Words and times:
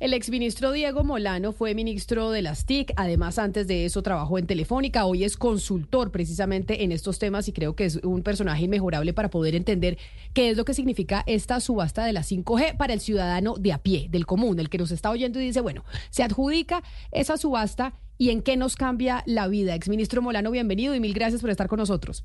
El 0.00 0.14
exministro 0.14 0.72
Diego 0.72 1.04
Molano 1.04 1.52
fue 1.52 1.74
ministro 1.74 2.30
de 2.30 2.40
las 2.40 2.64
TIC, 2.64 2.94
además 2.96 3.38
antes 3.38 3.66
de 3.66 3.84
eso 3.84 4.02
trabajó 4.02 4.38
en 4.38 4.46
Telefónica, 4.46 5.04
hoy 5.04 5.24
es 5.24 5.36
consultor 5.36 6.10
precisamente 6.10 6.84
en 6.84 6.90
estos 6.90 7.18
temas 7.18 7.48
y 7.48 7.52
creo 7.52 7.76
que 7.76 7.84
es 7.84 7.96
un 7.96 8.22
personaje 8.22 8.64
inmejorable 8.64 9.12
para 9.12 9.28
poder 9.28 9.54
entender 9.54 9.98
qué 10.32 10.48
es 10.48 10.56
lo 10.56 10.64
que 10.64 10.72
significa 10.72 11.22
esta 11.26 11.60
subasta 11.60 12.02
de 12.02 12.14
la 12.14 12.22
5G 12.22 12.78
para 12.78 12.94
el 12.94 13.00
ciudadano 13.00 13.56
de 13.58 13.74
a 13.74 13.78
pie, 13.82 14.08
del 14.10 14.24
común, 14.24 14.58
el 14.58 14.70
que 14.70 14.78
nos 14.78 14.90
está 14.90 15.10
oyendo 15.10 15.38
y 15.38 15.44
dice, 15.44 15.60
bueno, 15.60 15.84
se 16.08 16.22
adjudica 16.22 16.82
esa 17.12 17.36
subasta 17.36 17.92
y 18.16 18.30
en 18.30 18.40
qué 18.40 18.56
nos 18.56 18.76
cambia 18.76 19.22
la 19.26 19.48
vida. 19.48 19.74
Exministro 19.74 20.22
Molano, 20.22 20.50
bienvenido 20.50 20.94
y 20.94 21.00
mil 21.00 21.12
gracias 21.12 21.42
por 21.42 21.50
estar 21.50 21.68
con 21.68 21.78
nosotros. 21.78 22.24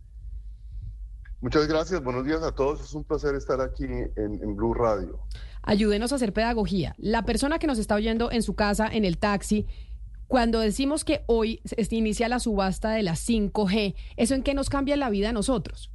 Muchas 1.46 1.68
gracias, 1.68 2.04
buenos 2.04 2.26
días 2.26 2.42
a 2.42 2.52
todos. 2.54 2.82
Es 2.82 2.94
un 2.94 3.04
placer 3.04 3.36
estar 3.36 3.62
aquí 3.62 3.84
en, 3.84 4.56
Blue 4.56 4.74
Radio. 4.74 5.20
Ayúdenos 5.66 6.12
a 6.12 6.16
hacer 6.16 6.32
pedagogía. 6.32 6.94
La 6.98 7.26
persona 7.26 7.58
que 7.58 7.66
nos 7.66 7.80
está 7.80 7.96
oyendo 7.96 8.32
en 8.32 8.44
su 8.44 8.56
casa, 8.56 8.88
en 8.88 9.04
el 9.04 9.18
taxi, 9.18 9.66
cuando 10.28 10.60
decimos 10.60 11.04
que 11.04 11.24
hoy 11.26 11.62
se 11.66 11.96
inicia 11.96 12.30
la 12.30 12.40
subasta 12.40 12.92
de 12.92 13.02
la 13.02 13.14
5G, 13.14 13.96
¿eso 14.16 14.36
en 14.36 14.44
qué 14.44 14.54
nos 14.54 14.70
cambia 14.70 14.96
la 14.96 15.10
vida 15.10 15.30
a 15.30 15.34
nosotros? 15.34 15.92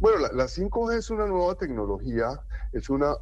Bueno, 0.00 0.18
la, 0.32 0.44
5G 0.44 0.98
es 0.98 1.10
una 1.10 1.26
nueva 1.26 1.54
tecnología, 1.56 2.28
es 2.72 2.88
una, 2.88 3.14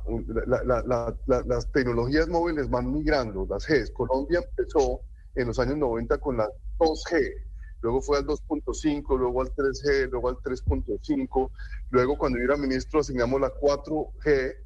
las 1.27 1.73
tecnologías 1.73 2.29
móviles 2.29 2.71
van 2.71 2.93
migrando, 2.93 3.47
las 3.49 3.67
Gs. 3.67 3.91
Colombia 3.93 4.41
empezó 4.47 5.01
en 5.35 5.49
los 5.49 5.59
años 5.59 5.79
90 5.79 6.19
con 6.19 6.37
la 6.37 6.49
2G, 6.79 7.33
luego 7.81 8.03
fue 8.03 8.19
al 8.19 8.27
2.5, 8.27 9.19
luego 9.19 9.41
al 9.41 9.55
3G, 9.55 10.11
luego 10.11 10.29
al 10.29 10.37
3.5, 10.37 11.51
luego 11.91 12.19
cuando 12.19 12.39
yo 12.39 12.45
era 12.45 12.57
ministro 12.57 13.01
asignamos 13.01 13.41
la 13.41 13.53
4G 13.55 14.66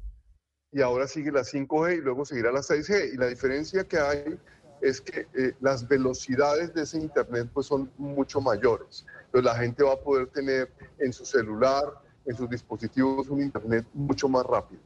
y 0.71 0.81
ahora 0.81 1.07
sigue 1.07 1.31
la 1.31 1.41
5G 1.41 1.97
y 1.97 2.01
luego 2.01 2.25
seguirá 2.25 2.51
la 2.51 2.61
6G. 2.61 3.13
Y 3.13 3.17
la 3.17 3.27
diferencia 3.27 3.83
que 3.83 3.97
hay 3.97 4.37
es 4.81 5.01
que 5.01 5.27
eh, 5.37 5.53
las 5.59 5.87
velocidades 5.87 6.73
de 6.73 6.83
ese 6.83 6.97
Internet 6.97 7.49
pues 7.53 7.67
son 7.67 7.91
mucho 7.97 8.41
mayores. 8.41 9.05
Entonces 9.25 9.45
la 9.45 9.55
gente 9.55 9.83
va 9.83 9.93
a 9.93 9.99
poder 9.99 10.27
tener 10.27 10.71
en 10.99 11.13
su 11.13 11.25
celular, 11.25 11.83
en 12.25 12.35
sus 12.35 12.49
dispositivos 12.49 13.27
un 13.29 13.41
Internet 13.41 13.85
mucho 13.93 14.27
más 14.29 14.45
rápido. 14.45 14.81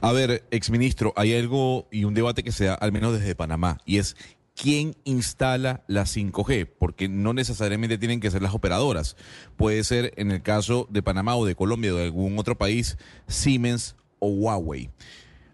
A 0.00 0.12
ver, 0.12 0.44
exministro, 0.50 1.12
hay 1.16 1.36
algo 1.36 1.88
y 1.90 2.04
un 2.04 2.14
debate 2.14 2.44
que 2.44 2.52
se 2.52 2.66
da 2.66 2.74
al 2.74 2.92
menos 2.92 3.18
desde 3.18 3.34
Panamá 3.34 3.78
y 3.84 3.98
es 3.98 4.16
quién 4.54 4.94
instala 5.04 5.84
la 5.88 6.04
5G, 6.04 6.70
porque 6.78 7.08
no 7.08 7.34
necesariamente 7.34 7.98
tienen 7.98 8.20
que 8.20 8.30
ser 8.30 8.42
las 8.42 8.54
operadoras. 8.54 9.16
Puede 9.56 9.82
ser 9.84 10.12
en 10.16 10.30
el 10.30 10.42
caso 10.42 10.86
de 10.90 11.02
Panamá 11.02 11.36
o 11.36 11.44
de 11.44 11.56
Colombia 11.56 11.92
o 11.92 11.96
de 11.96 12.04
algún 12.04 12.38
otro 12.38 12.56
país, 12.56 12.96
Siemens 13.26 13.96
o 14.18 14.28
Huawei. 14.28 14.90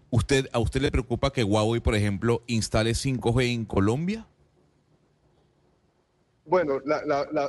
¿Usted, 0.09 0.47
¿A 0.53 0.59
usted 0.59 0.81
le 0.81 0.91
preocupa 0.91 1.31
que 1.33 1.43
Huawei, 1.43 1.81
por 1.81 1.95
ejemplo, 1.95 2.43
instale 2.47 2.91
5G 2.91 3.53
en 3.53 3.65
Colombia? 3.65 4.27
Bueno, 6.45 6.81
la, 6.83 6.99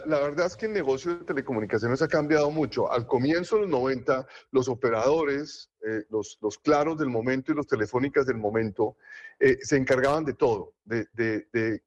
verdad 0.06 0.46
es 0.46 0.56
que 0.56 0.66
el 0.66 0.72
negocio 0.72 1.16
de 1.16 1.24
telecomunicaciones 1.24 2.00
ha 2.00 2.08
cambiado 2.08 2.50
mucho. 2.50 2.90
Al 2.92 3.06
comienzo 3.06 3.56
de 3.56 3.62
los 3.62 3.70
90, 3.70 4.26
los 4.52 4.68
operadores, 4.68 5.68
eh, 5.84 6.04
los, 6.10 6.38
claros 6.62 6.96
del 6.98 7.08
momento 7.08 7.50
y 7.50 7.56
los 7.56 7.66
telefónicas 7.66 8.24
del 8.24 8.36
momento, 8.36 8.96
eh, 9.40 9.58
se 9.62 9.76
encargaban 9.76 10.24
de 10.24 10.34
todo, 10.34 10.74
de, 10.84 11.06
de, 11.12 11.82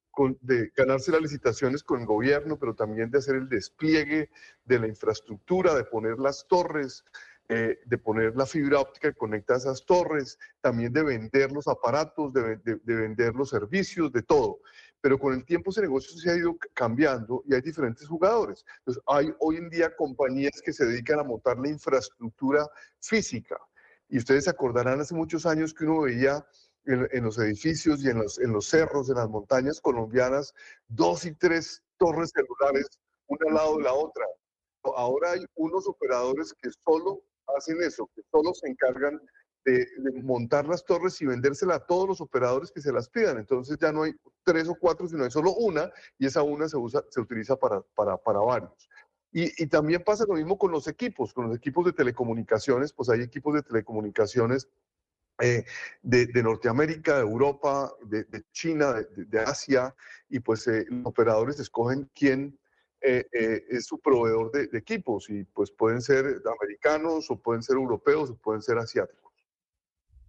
ganarse 0.76 1.12
las 1.12 1.22
licitaciones 1.22 1.82
con 1.82 2.02
el 2.02 2.06
gobierno, 2.06 2.58
pero 2.60 2.74
también 2.76 3.10
de 3.10 3.20
hacer 3.20 3.36
el 3.36 3.48
despliegue 3.48 4.30
de 4.66 4.80
la 4.80 4.88
infraestructura, 4.88 5.76
de 5.76 5.86
poner 5.86 6.20
las 6.20 6.46
torres, 6.48 7.06
eh, 7.50 7.80
de 7.86 7.98
poner 7.98 8.36
la 8.36 8.46
fibra 8.46 8.80
óptica 8.80 9.10
que 9.12 9.18
conecta 9.18 9.56
esas 9.56 9.86
torres, 9.86 10.38
también 10.60 10.92
de 10.92 11.04
vender 11.04 11.52
los 11.52 11.68
aparatos, 11.68 12.34
de, 12.34 12.60
vender 12.84 13.36
los 13.36 13.50
servicios, 13.50 14.12
de 14.12 14.22
todo 14.24 14.60
pero 15.00 15.20
con 15.20 15.34
el 15.34 15.46
tiempo 15.46 15.70
ese 15.70 15.82
negocio 15.82 16.18
se 16.18 16.30
ha 16.30 16.36
ido 16.36 16.58
cambiando 16.74 17.44
y 17.46 17.54
hay 17.54 17.62
diferentes 17.62 18.08
jugadores. 18.08 18.66
Entonces, 18.80 19.02
hay 19.06 19.34
hoy 19.40 19.58
en 19.58 19.70
día 19.70 19.96
compañías 19.96 20.62
que 20.62 20.74
se 20.74 20.86
dedican 20.86 21.20
a 21.20 21.24
montar 21.24 21.58
la 21.60 21.70
infraestructura 21.70 22.68
física. 23.00 23.58
Y 24.10 24.18
ustedes 24.18 24.46
se 24.46 24.50
acordarán 24.50 25.00
hace 25.00 25.14
muchos 25.14 25.46
años 25.46 25.74
que 25.74 25.86
uno 25.86 26.02
veía 26.02 26.46
en, 26.86 27.24
los 27.24 27.38
edificios 27.38 28.04
y 28.04 28.10
en 28.10 28.20
los, 28.20 28.40
en 28.40 28.52
los 28.52 28.68
cerros, 28.68 29.10
en 29.10 29.16
las 29.16 29.30
montañas 29.30 29.82
colombianas, 29.82 30.54
dos 30.88 31.26
y 31.26 31.34
tres 31.34 31.84
torres 31.98 32.32
celulares, 32.34 32.88
una 33.28 33.50
al 33.50 33.56
lado 33.56 33.78
de 33.78 33.84
la 33.84 33.94
otra. 33.94 34.26
Ahora 34.96 35.32
hay 35.32 35.46
unos 35.56 35.88
operadores 35.88 36.54
que 36.54 36.70
solo 36.86 37.22
hacen 37.56 37.82
eso, 37.82 38.10
que 38.16 38.22
solo 38.32 38.54
se 38.54 38.68
encargan 38.68 39.22
de, 39.66 39.88
montar 40.24 40.66
las 40.66 40.86
torres 40.86 41.22
y 41.22 41.26
vendérselas 41.26 41.78
a 41.78 41.86
todos 41.86 42.08
los 42.08 42.22
operadores 42.22 42.72
que 42.72 42.82
se 42.82 42.94
las 42.94 43.10
pidan. 43.10 43.38
Entonces 43.38 43.78
ya 43.80 43.92
no 43.92 44.04
hay 44.04 44.14
tres 44.44 44.68
o 44.70 44.76
cuatro, 44.76 45.08
sino 45.08 45.24
hay 45.24 45.32
solo 45.32 45.54
una 45.54 45.92
y 46.18 46.26
esa 46.26 46.42
una 46.44 46.70
se, 46.70 46.78
usa, 46.78 47.04
se 47.10 47.20
utiliza 47.20 47.56
para, 47.58 47.82
para, 47.96 48.18
para 48.18 48.40
varios. 48.40 48.90
Y, 49.32 49.52
y, 49.62 49.68
también 49.68 50.04
pasa 50.04 50.26
lo 50.26 50.36
mismo 50.36 50.58
con 50.58 50.72
los 50.72 50.88
equipos, 50.88 51.34
con 51.34 51.48
los 51.48 51.58
equipos 51.58 51.86
de 51.86 51.92
telecomunicaciones, 51.92 52.94
pues 52.94 53.10
hay 53.10 53.22
equipos 53.22 53.54
de 53.56 53.62
telecomunicaciones 53.62 54.70
eh, 55.40 55.66
de, 56.02 56.26
de, 56.28 56.44
Norteamérica, 56.44 57.16
de 57.16 57.22
Europa, 57.22 57.94
de, 58.06 58.24
de 58.24 58.44
China, 58.52 58.96
de, 59.16 59.40
Asia, 59.40 59.94
y 60.30 60.40
pues 60.40 60.66
eh, 60.68 60.86
los 60.90 61.06
operadores 61.06 61.60
escogen 61.60 62.10
quién 62.16 62.58
eh, 63.02 63.26
es 63.70 63.86
su 63.86 64.00
proveedor 64.00 64.52
de, 64.52 64.78
equipos, 64.78 65.30
y 65.30 65.44
pues 65.44 65.72
pueden 65.72 66.02
ser 66.02 66.26
americanos 66.60 67.30
o 67.30 67.38
pueden 67.38 67.64
ser 67.64 67.76
europeos 67.76 68.30
o 68.30 68.36
pueden 68.36 68.62
ser 68.62 68.78
asiáticos. 68.78 69.28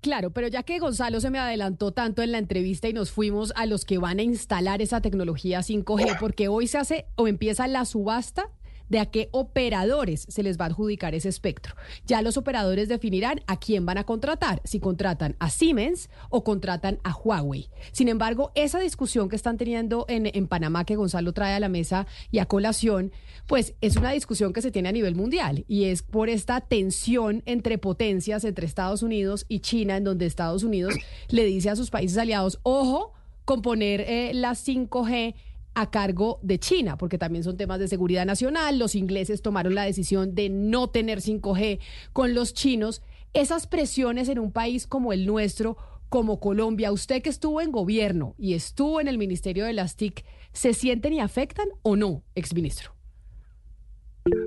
Claro, 0.00 0.30
pero 0.30 0.46
ya 0.46 0.62
que 0.62 0.78
Gonzalo 0.78 1.20
se 1.20 1.30
me 1.30 1.40
adelantó 1.40 1.92
tanto 1.92 2.22
en 2.22 2.30
la 2.30 2.38
entrevista 2.38 2.88
y 2.88 2.92
nos 2.92 3.10
fuimos 3.10 3.52
a 3.56 3.66
los 3.66 3.84
que 3.84 3.98
van 3.98 4.20
a 4.20 4.22
instalar 4.22 4.80
esa 4.80 5.00
tecnología 5.00 5.60
5G, 5.60 6.18
porque 6.20 6.46
hoy 6.46 6.68
se 6.68 6.78
hace 6.78 7.06
o 7.16 7.26
empieza 7.26 7.66
la 7.66 7.84
subasta 7.84 8.48
de 8.88 8.98
a 8.98 9.06
qué 9.06 9.28
operadores 9.32 10.26
se 10.28 10.42
les 10.42 10.58
va 10.58 10.64
a 10.64 10.68
adjudicar 10.68 11.14
ese 11.14 11.28
espectro. 11.28 11.74
Ya 12.06 12.22
los 12.22 12.36
operadores 12.36 12.88
definirán 12.88 13.40
a 13.46 13.58
quién 13.58 13.86
van 13.86 13.98
a 13.98 14.04
contratar, 14.04 14.60
si 14.64 14.80
contratan 14.80 15.36
a 15.38 15.50
Siemens 15.50 16.10
o 16.30 16.44
contratan 16.44 16.98
a 17.04 17.14
Huawei. 17.14 17.68
Sin 17.92 18.08
embargo, 18.08 18.52
esa 18.54 18.78
discusión 18.80 19.28
que 19.28 19.36
están 19.36 19.56
teniendo 19.56 20.04
en, 20.08 20.30
en 20.32 20.46
Panamá, 20.48 20.84
que 20.84 20.96
Gonzalo 20.96 21.32
trae 21.32 21.54
a 21.54 21.60
la 21.60 21.68
mesa 21.68 22.06
y 22.30 22.38
a 22.38 22.46
colación, 22.46 23.12
pues 23.46 23.74
es 23.80 23.96
una 23.96 24.12
discusión 24.12 24.52
que 24.52 24.62
se 24.62 24.70
tiene 24.70 24.88
a 24.90 24.92
nivel 24.92 25.14
mundial 25.14 25.64
y 25.68 25.84
es 25.84 26.02
por 26.02 26.28
esta 26.28 26.60
tensión 26.60 27.42
entre 27.46 27.78
potencias, 27.78 28.44
entre 28.44 28.66
Estados 28.66 29.02
Unidos 29.02 29.46
y 29.48 29.60
China, 29.60 29.96
en 29.96 30.04
donde 30.04 30.26
Estados 30.26 30.62
Unidos 30.62 30.94
le 31.28 31.44
dice 31.44 31.70
a 31.70 31.76
sus 31.76 31.90
países 31.90 32.18
aliados, 32.18 32.60
ojo, 32.62 33.12
con 33.44 33.62
poner 33.62 34.02
eh, 34.02 34.32
la 34.34 34.50
5G 34.50 35.34
a 35.80 35.90
cargo 35.92 36.40
de 36.42 36.58
China, 36.58 36.98
porque 36.98 37.18
también 37.18 37.44
son 37.44 37.56
temas 37.56 37.78
de 37.78 37.86
seguridad 37.86 38.26
nacional. 38.26 38.80
Los 38.80 38.96
ingleses 38.96 39.42
tomaron 39.42 39.76
la 39.76 39.84
decisión 39.84 40.34
de 40.34 40.48
no 40.48 40.90
tener 40.90 41.20
5G 41.20 41.78
con 42.12 42.34
los 42.34 42.52
chinos. 42.52 43.02
Esas 43.32 43.68
presiones 43.68 44.28
en 44.28 44.40
un 44.40 44.50
país 44.50 44.88
como 44.88 45.12
el 45.12 45.24
nuestro, 45.24 45.76
como 46.08 46.40
Colombia, 46.40 46.90
usted 46.90 47.22
que 47.22 47.30
estuvo 47.30 47.60
en 47.60 47.70
gobierno 47.70 48.34
y 48.38 48.54
estuvo 48.54 49.00
en 49.00 49.06
el 49.06 49.18
Ministerio 49.18 49.64
de 49.66 49.72
las 49.72 49.94
TIC, 49.94 50.24
¿se 50.52 50.74
sienten 50.74 51.12
y 51.12 51.20
afectan 51.20 51.68
o 51.82 51.94
no, 51.94 52.24
exministro? 52.34 52.94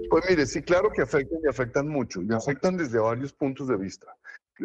Pues 0.09 0.25
mire, 0.29 0.45
sí, 0.45 0.61
claro 0.61 0.91
que 0.91 1.01
afectan 1.01 1.39
y 1.43 1.47
afectan 1.47 1.87
mucho, 1.87 2.21
y 2.21 2.33
afectan 2.33 2.75
desde 2.75 2.99
varios 2.99 3.31
puntos 3.31 3.69
de 3.69 3.77
vista. 3.77 4.07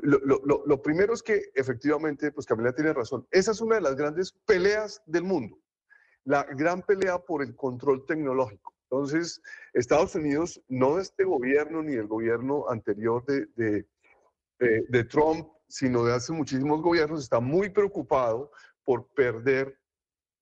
Lo, 0.02 0.18
lo 0.44 0.82
primero 0.82 1.14
es 1.14 1.22
que 1.22 1.44
efectivamente, 1.54 2.32
pues 2.32 2.46
Camila 2.46 2.72
tiene 2.72 2.92
razón, 2.92 3.26
esa 3.30 3.52
es 3.52 3.60
una 3.60 3.76
de 3.76 3.82
las 3.82 3.94
grandes 3.94 4.32
peleas 4.46 5.00
del 5.06 5.22
mundo 5.22 5.58
la 6.26 6.42
gran 6.42 6.82
pelea 6.82 7.18
por 7.18 7.42
el 7.42 7.54
control 7.54 8.04
tecnológico. 8.04 8.74
Entonces, 8.90 9.40
Estados 9.72 10.14
Unidos, 10.14 10.60
no 10.68 10.96
de 10.96 11.02
este 11.02 11.24
gobierno 11.24 11.82
ni 11.82 11.94
del 11.94 12.06
gobierno 12.06 12.68
anterior 12.68 13.24
de, 13.24 13.86
de, 14.58 15.04
Trump, 15.04 15.48
sino 15.68 16.04
de 16.04 16.14
hace 16.14 16.32
muchísimos 16.32 16.82
gobiernos, 16.82 17.22
está 17.22 17.40
muy 17.40 17.70
preocupado 17.70 18.50
por 18.84 19.08
perder, 19.14 19.78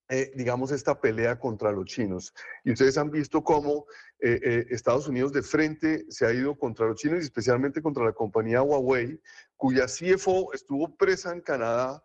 eh, 0.08 0.32
digamos, 0.34 0.72
esta 0.72 1.00
pelea 1.00 1.38
contra 1.38 1.70
los 1.70 1.84
chinos. 1.86 2.34
Y 2.64 2.72
ustedes 2.72 2.96
han 2.96 3.10
visto 3.10 3.42
cómo 3.42 3.86
eh, 4.20 4.40
eh, 4.42 4.66
Estados 4.70 5.06
Unidos 5.08 5.32
de 5.32 5.42
frente 5.42 6.04
se 6.08 6.26
ha 6.26 6.32
ido 6.32 6.56
contra 6.58 6.86
los 6.86 6.96
chinos 6.96 7.20
y 7.20 7.24
especialmente 7.24 7.82
contra 7.82 8.04
la 8.04 8.12
compañía 8.12 8.62
Huawei, 8.62 9.20
cuya 9.56 9.86
CFO 9.86 10.52
estuvo 10.54 10.96
presa 10.96 11.32
en 11.32 11.40
Canadá 11.40 12.02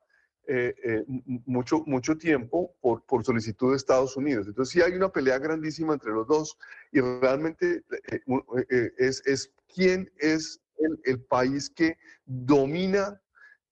eh, 0.51 0.73
eh, 0.83 1.03
mucho, 1.45 1.83
mucho 1.85 2.17
tiempo 2.17 2.73
por, 2.81 3.03
por, 3.05 3.23
solicitud 3.23 3.69
de 3.69 3.77
Estados 3.77 4.17
Unidos. 4.17 4.47
Entonces 4.47 4.73
sí 4.73 4.81
hay 4.81 4.93
una 4.93 5.09
pelea 5.09 5.37
grandísima 5.37 5.93
entre 5.93 6.11
los 6.11 6.25
dos 6.25 6.57
y 6.91 7.01
realmente 7.01 7.83
eh, 7.91 8.91
es, 8.97 9.21
es 9.27 9.53
quién 9.71 10.11
es 10.17 10.59
el, 10.79 10.99
el, 11.03 11.19
país 11.21 11.69
que 11.69 11.99
domina 12.25 13.21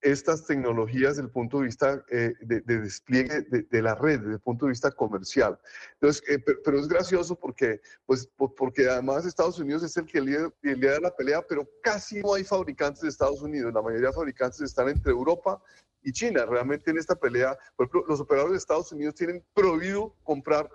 estas 0.01 0.45
tecnologías 0.45 1.15
desde 1.15 1.23
el 1.23 1.31
punto 1.31 1.57
de 1.59 1.65
vista 1.65 2.03
eh, 2.09 2.33
de, 2.41 2.61
despliegue 2.61 3.41
de, 3.41 3.81
la 3.81 3.95
red, 3.95 4.19
desde 4.19 4.33
el 4.33 4.39
punto 4.39 4.65
de 4.65 4.71
vista 4.71 4.91
comercial. 4.91 5.59
Entonces, 5.93 6.23
eh, 6.29 6.39
pero, 6.63 6.79
es 6.79 6.87
gracioso 6.87 7.35
porque, 7.35 7.81
pues, 8.05 8.29
porque 8.37 8.87
además 8.87 9.25
Estados 9.25 9.59
Unidos 9.59 9.83
es 9.83 9.97
el 9.97 10.05
que 10.05 10.21
lidera, 10.21 10.99
la 10.99 11.15
pelea, 11.15 11.41
pero 11.47 11.67
casi 11.81 12.21
no 12.21 12.35
hay 12.35 12.43
fabricantes 12.43 13.01
de 13.01 13.09
Estados 13.09 13.41
Unidos. 13.41 13.73
La 13.73 13.81
mayoría 13.81 14.07
de 14.07 14.13
fabricantes 14.13 14.61
están 14.61 14.89
entre 14.89 15.11
Europa 15.11 15.61
y 16.07 16.13
China. 16.13 16.45
Realmente 16.45 16.89
en 16.89 16.97
esta 16.97 17.15
pelea, 17.15 17.57
por 17.75 17.85
ejemplo, 17.85 18.05
los 18.07 18.21
operadores 18.21 18.53
de 18.53 18.57
Estados 18.59 18.93
Unidos 18.93 19.15
tienen 19.15 19.43
prohibido 19.53 20.15
comprar 20.23 20.69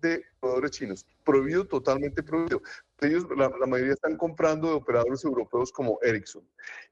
de 0.00 0.24
operadores 0.38 0.70
chinos, 0.70 1.06
prohibido, 1.22 1.66
totalmente 1.66 2.22
prohibido. 2.22 2.62
Ellos, 3.02 3.26
la, 3.36 3.50
mayoría 3.66 3.92
están 3.92 4.16
comprando 4.16 4.68
de 4.68 4.74
operadores 4.74 5.22
europeos 5.22 5.70
como 5.70 5.98
Ericsson. 6.00 6.42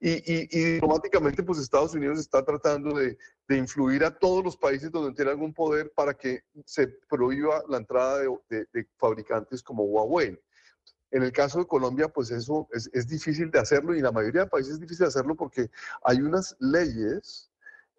Y, 0.00 0.23
y, 0.31 0.73
diplomáticamente, 0.75 1.43
pues 1.43 1.58
Estados 1.58 1.94
Unidos 1.94 2.19
está 2.19 2.44
tratando 2.44 2.99
de, 2.99 3.17
de, 3.49 3.56
influir 3.56 4.05
a 4.05 4.14
todos 4.19 4.44
los 4.44 4.56
países 4.56 4.90
donde 4.90 5.14
tiene 5.14 5.31
algún 5.31 5.55
poder 5.55 5.90
para 5.94 6.12
que 6.12 6.43
se 6.67 6.88
prohíba 7.08 7.62
la 7.70 7.79
entrada 7.79 8.19
de, 8.19 8.67
de, 8.73 8.87
fabricantes 8.99 9.62
como 9.62 9.85
Huawei. 9.85 10.38
En 11.11 11.23
el 11.23 11.32
caso 11.32 11.61
de 11.61 11.67
Colombia, 11.67 12.08
pues 12.08 12.31
eso 12.31 12.69
es, 12.70 12.90
es, 12.93 13.08
difícil 13.08 13.50
de 13.50 13.58
hacerlo 13.58 13.94
y 13.94 14.02
la 14.02 14.12
mayoría 14.12 14.43
de 14.43 14.50
países 14.50 14.75
es 14.75 14.81
difícil 14.81 15.05
de 15.05 15.08
hacerlo 15.08 15.35
porque 15.35 15.70
hay 16.05 16.20
unas 16.20 16.55
leyes 16.61 17.49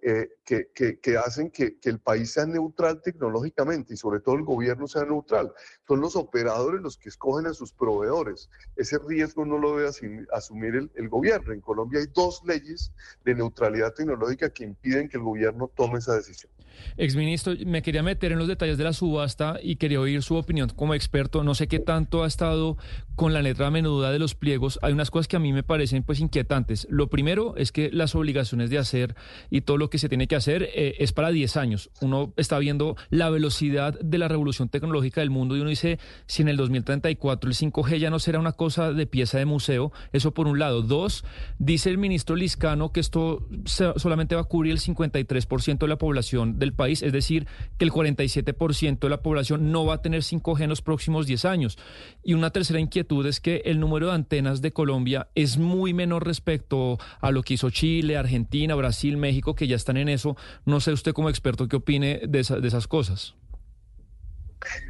eh, 0.01 0.29
que, 0.45 0.69
que, 0.73 1.17
hacen 1.17 1.51
que, 1.51 1.77
que, 1.77 1.89
el 1.89 1.99
país 1.99 2.31
sea 2.31 2.45
neutral 2.45 3.01
tecnológicamente 3.01 3.93
y 3.93 3.97
sobre 3.97 4.21
todo 4.21 4.35
el 4.35 4.43
gobierno 4.43 4.87
sea 4.87 5.03
neutral. 5.03 5.51
Son 5.87 5.99
los 5.99 6.15
operadores 6.15 6.81
los 6.81 6.97
que 6.97 7.09
escogen 7.09 7.47
a 7.47 7.53
sus 7.53 7.73
proveedores. 7.73 8.49
Ese 8.75 8.97
riesgo 8.99 9.45
no 9.45 9.57
lo 9.57 9.77
debe 9.77 9.89
asumir 10.31 10.75
el, 10.75 10.91
el, 10.95 11.09
gobierno. 11.09 11.53
En 11.53 11.61
Colombia 11.61 11.99
hay 11.99 12.07
dos 12.13 12.41
leyes 12.45 12.93
de 13.25 13.35
neutralidad 13.35 13.93
tecnológica 13.93 14.49
que 14.49 14.63
impiden 14.63 15.09
que 15.09 15.17
el 15.17 15.23
gobierno 15.23 15.69
tome 15.75 15.99
esa 15.99 16.15
decisión. 16.15 16.51
Exministro, 16.97 17.53
me 17.65 17.81
quería 17.81 18.03
meter 18.03 18.31
en 18.31 18.39
los 18.39 18.47
detalles 18.47 18.77
de 18.77 18.83
la 18.83 18.93
subasta 18.93 19.59
y 19.61 19.75
quería 19.77 19.99
oír 19.99 20.21
su 20.23 20.35
opinión 20.35 20.69
como 20.69 20.93
experto. 20.93 21.43
No 21.43 21.55
sé 21.55 21.67
qué 21.67 21.79
tanto 21.79 22.23
ha 22.23 22.27
estado 22.27 22.77
con 23.15 23.33
la 23.33 23.41
letra 23.41 23.69
menuda 23.71 24.11
de 24.11 24.19
los 24.19 24.35
pliegos. 24.35 24.79
Hay 24.81 24.93
unas 24.93 25.11
cosas 25.11 25.27
que 25.27 25.35
a 25.35 25.39
mí 25.39 25.53
me 25.53 25.63
parecen 25.63 26.03
pues 26.03 26.19
inquietantes. 26.19 26.87
Lo 26.89 27.09
primero 27.09 27.55
es 27.57 27.71
que 27.71 27.89
las 27.91 28.15
obligaciones 28.15 28.69
de 28.69 28.77
hacer 28.77 29.15
y 29.49 29.61
todo 29.61 29.77
lo 29.77 29.88
que 29.89 29.97
se 29.97 30.09
tiene 30.09 30.27
que 30.27 30.35
hacer 30.35 30.69
eh, 30.73 30.95
es 30.99 31.11
para 31.11 31.31
10 31.31 31.57
años. 31.57 31.89
Uno 32.01 32.33
está 32.37 32.57
viendo 32.59 32.95
la 33.09 33.29
velocidad 33.29 33.99
de 33.99 34.17
la 34.17 34.27
revolución 34.27 34.69
tecnológica 34.69 35.21
del 35.21 35.29
mundo 35.29 35.55
y 35.55 35.61
uno 35.61 35.69
dice, 35.69 35.99
si 36.27 36.41
en 36.41 36.49
el 36.49 36.57
2034 36.57 37.49
el 37.49 37.55
5G 37.55 37.97
ya 37.97 38.09
no 38.09 38.19
será 38.19 38.39
una 38.39 38.53
cosa 38.53 38.93
de 38.93 39.05
pieza 39.05 39.37
de 39.37 39.45
museo, 39.45 39.91
eso 40.11 40.33
por 40.33 40.47
un 40.47 40.59
lado. 40.59 40.81
Dos, 40.81 41.23
dice 41.57 41.89
el 41.89 41.97
ministro 41.97 42.35
Liscano 42.35 42.91
que 42.91 42.99
esto 42.99 43.47
solamente 43.65 44.35
va 44.35 44.41
a 44.41 44.45
cubrir 44.45 44.73
el 44.73 44.79
53% 44.79 45.79
de 45.79 45.87
la 45.87 45.97
población 45.97 46.59
del 46.59 46.73
país, 46.73 47.01
es 47.01 47.13
decir, 47.13 47.47
que 47.77 47.85
el 47.85 47.91
47% 47.91 48.99
de 48.99 49.09
la 49.09 49.21
población 49.21 49.71
no 49.71 49.85
va 49.85 49.95
a 49.95 50.01
tener 50.01 50.21
5G 50.21 50.63
en 50.63 50.69
los 50.69 50.81
próximos 50.81 51.27
10 51.27 51.45
años. 51.45 51.77
Y 52.23 52.33
una 52.33 52.51
tercera 52.51 52.79
inquietud 52.79 53.25
es 53.25 53.39
que 53.39 53.61
el 53.65 53.79
número 53.79 54.07
de 54.07 54.13
antenas 54.13 54.61
de 54.61 54.71
Colombia 54.71 55.27
es 55.35 55.57
muy 55.57 55.93
menor 55.93 56.25
respecto 56.25 56.97
a 57.21 57.31
lo 57.31 57.43
que 57.43 57.55
hizo 57.55 57.69
Chile, 57.69 58.17
Argentina, 58.17 58.75
Brasil, 58.75 59.17
México, 59.17 59.55
que 59.55 59.67
ya 59.67 59.75
están 59.79 59.97
en 59.97 60.09
eso. 60.09 60.37
No 60.65 60.79
sé 60.79 60.93
usted 60.93 61.13
como 61.13 61.29
experto 61.29 61.67
qué 61.67 61.77
opine 61.77 62.21
de, 62.27 62.39
esas 62.39 62.87
cosas. 62.87 63.35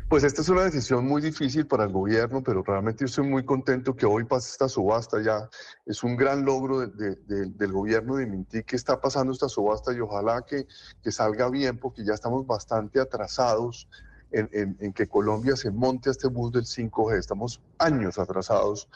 Pues 0.08 0.24
esta 0.24 0.42
es 0.42 0.50
una 0.50 0.64
decisión 0.64 1.06
muy 1.06 1.22
difícil 1.22 1.68
para 1.68 1.84
el 1.84 1.92
gobierno, 1.92 2.42
pero 2.44 2.64
realmente 2.64 3.02
yo 3.02 3.06
estoy 3.06 3.28
muy 3.28 3.46
contento 3.46 3.96
que 3.96 4.08
hoy 4.08 4.24
pase 4.24 4.50
esta 4.52 4.68
subasta 4.68 5.22
ya. 5.22 5.48
Es 5.86 6.04
un 6.04 6.18
gran 6.18 6.44
logro 6.44 6.88
del 6.88 7.72
gobierno 7.72 8.16
de 8.16 8.26
Mintic 8.26 8.66
que 8.66 8.76
está 8.76 9.00
pasando 9.00 9.32
esta 9.32 9.48
subasta 9.48 9.94
y 9.94 10.00
ojalá 10.00 10.42
que, 10.42 10.66
que 11.04 11.12
salga 11.12 11.50
bien 11.50 11.78
porque 11.78 12.04
ya 12.04 12.14
estamos 12.14 12.48
bastante 12.48 13.00
atrasados 13.00 13.88
en, 14.32 14.94
que 14.94 15.08
Colombia 15.08 15.56
se 15.56 15.72
monte 15.72 16.10
a 16.10 16.12
este 16.12 16.28
bus 16.28 16.52
del 16.52 16.66
5G. 16.66 17.18
Estamos 17.18 17.62
años 17.78 18.20
atrasados 18.20 18.88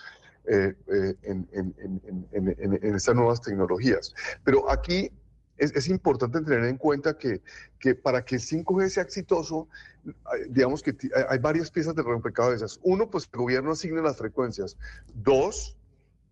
eh, 0.45 0.73
eh, 0.87 1.15
en, 1.23 2.95
estas 2.95 3.15
nuevas 3.15 3.41
tecnologías. 3.41 4.13
Pero 4.43 4.69
aquí 4.69 5.11
es, 5.57 5.87
importante 5.87 6.41
tener 6.41 6.65
en 6.65 6.77
cuenta 6.77 7.17
que, 7.17 7.41
que, 7.79 7.95
para 7.95 8.23
que 8.25 8.35
el 8.35 8.41
5G 8.41 8.89
sea 8.89 9.03
exitoso, 9.03 9.67
digamos 10.49 10.81
que 10.81 10.95
hay 11.29 11.39
varias 11.39 11.71
piezas 11.71 11.95
de 11.95 12.03
rompecabezas. 12.03 12.79
Uno, 12.83 13.09
pues 13.09 13.29
el 13.31 13.39
gobierno 13.39 13.71
asigne 13.71 14.01
las 14.01 14.17
frecuencias. 14.17 14.77
Dos, 15.13 15.77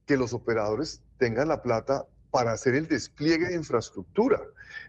que 0.05 0.17
los 0.17 0.33
operadores 0.33 1.01
tengan 1.17 1.47
la 1.47 1.61
plata 1.61 2.05
para 2.31 2.53
hacer 2.53 2.75
el 2.75 2.87
despliegue 2.87 3.47
de 3.47 3.55
infraestructura. 3.55 4.41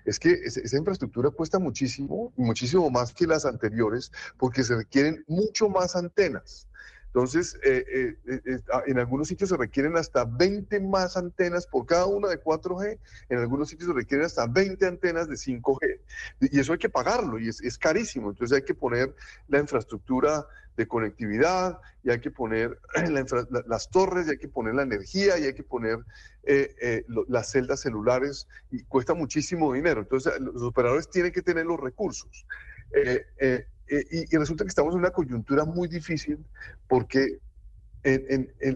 Es 0.05 0.19
que 0.19 0.33
esa 0.45 0.77
infraestructura 0.77 1.31
cuesta 1.31 1.59
muchísimo, 1.59 2.33
muchísimo 2.37 2.89
más 2.89 3.13
que 3.13 3.27
las 3.27 3.45
anteriores, 3.45 4.13
porque 4.39 4.63
se 4.63 4.77
requieren 4.77 5.25
mucho 5.27 5.69
más 5.69 5.97
antenas. 5.97 6.69
Entonces, 7.15 7.59
eh, 7.63 7.85
eh, 8.27 8.41
eh, 8.47 8.61
ah, 8.73 8.83
en 8.87 8.99
algunos 8.99 9.29
sitios 9.29 9.51
se 9.51 9.57
requieren 9.59 9.99
hasta 9.99 10.25
20 10.25 10.81
más 10.81 11.19
antenas 11.19 11.67
por 11.67 11.85
cada 11.85 12.07
una 12.07 12.29
de 12.29 12.43
4G, 12.43 12.99
en 13.29 13.39
algunos 13.39 13.69
sitios 13.69 13.89
se 13.89 13.95
requieren 13.95 14.25
hasta 14.25 14.47
20 14.47 14.87
antenas 14.87 15.29
de 15.29 15.35
5G. 15.35 16.01
Y 16.41 16.59
eso 16.59 16.73
hay 16.73 16.79
que 16.79 16.89
pagarlo 16.89 17.39
y 17.39 17.51
es, 17.51 17.79
carísimo. 17.79 18.31
Entonces 18.31 18.57
hay 18.57 18.65
que 18.65 18.73
poner 18.73 19.15
la 19.49 19.59
infraestructura 19.59 20.47
de 20.75 20.89
conectividad 20.89 21.79
y 22.03 22.11
hay 22.11 22.19
que 22.19 22.31
poner 22.31 22.81
las 23.67 23.91
torres 23.91 24.27
y 24.29 24.31
hay 24.31 24.39
que 24.39 24.49
poner 24.49 24.75
la 24.75 24.83
energía 24.83 25.39
y 25.39 25.45
hay 25.45 25.55
que 25.55 25.65
poner 25.65 25.99
las 27.29 27.53
celdas 27.53 27.81
celulares 27.81 28.49
y 28.71 28.85
cuesta 28.85 29.13
muchísimo 29.13 29.75
dinero. 29.75 30.01
Entonces 30.01 30.41
los 30.41 30.63
operadores 30.63 31.11
tienen 31.11 31.31
que 31.31 31.43
tener 31.43 31.67
los 31.67 31.79
recursos. 31.79 32.47
Eh, 33.93 34.27
y, 34.31 34.37
resulta 34.39 34.65
que 34.65 34.69
estamos 34.69 34.95
en 34.95 35.01
una 35.01 35.11
coyuntura 35.11 35.67
muy 35.67 35.87
difícil 35.87 36.39
porque 36.89 37.41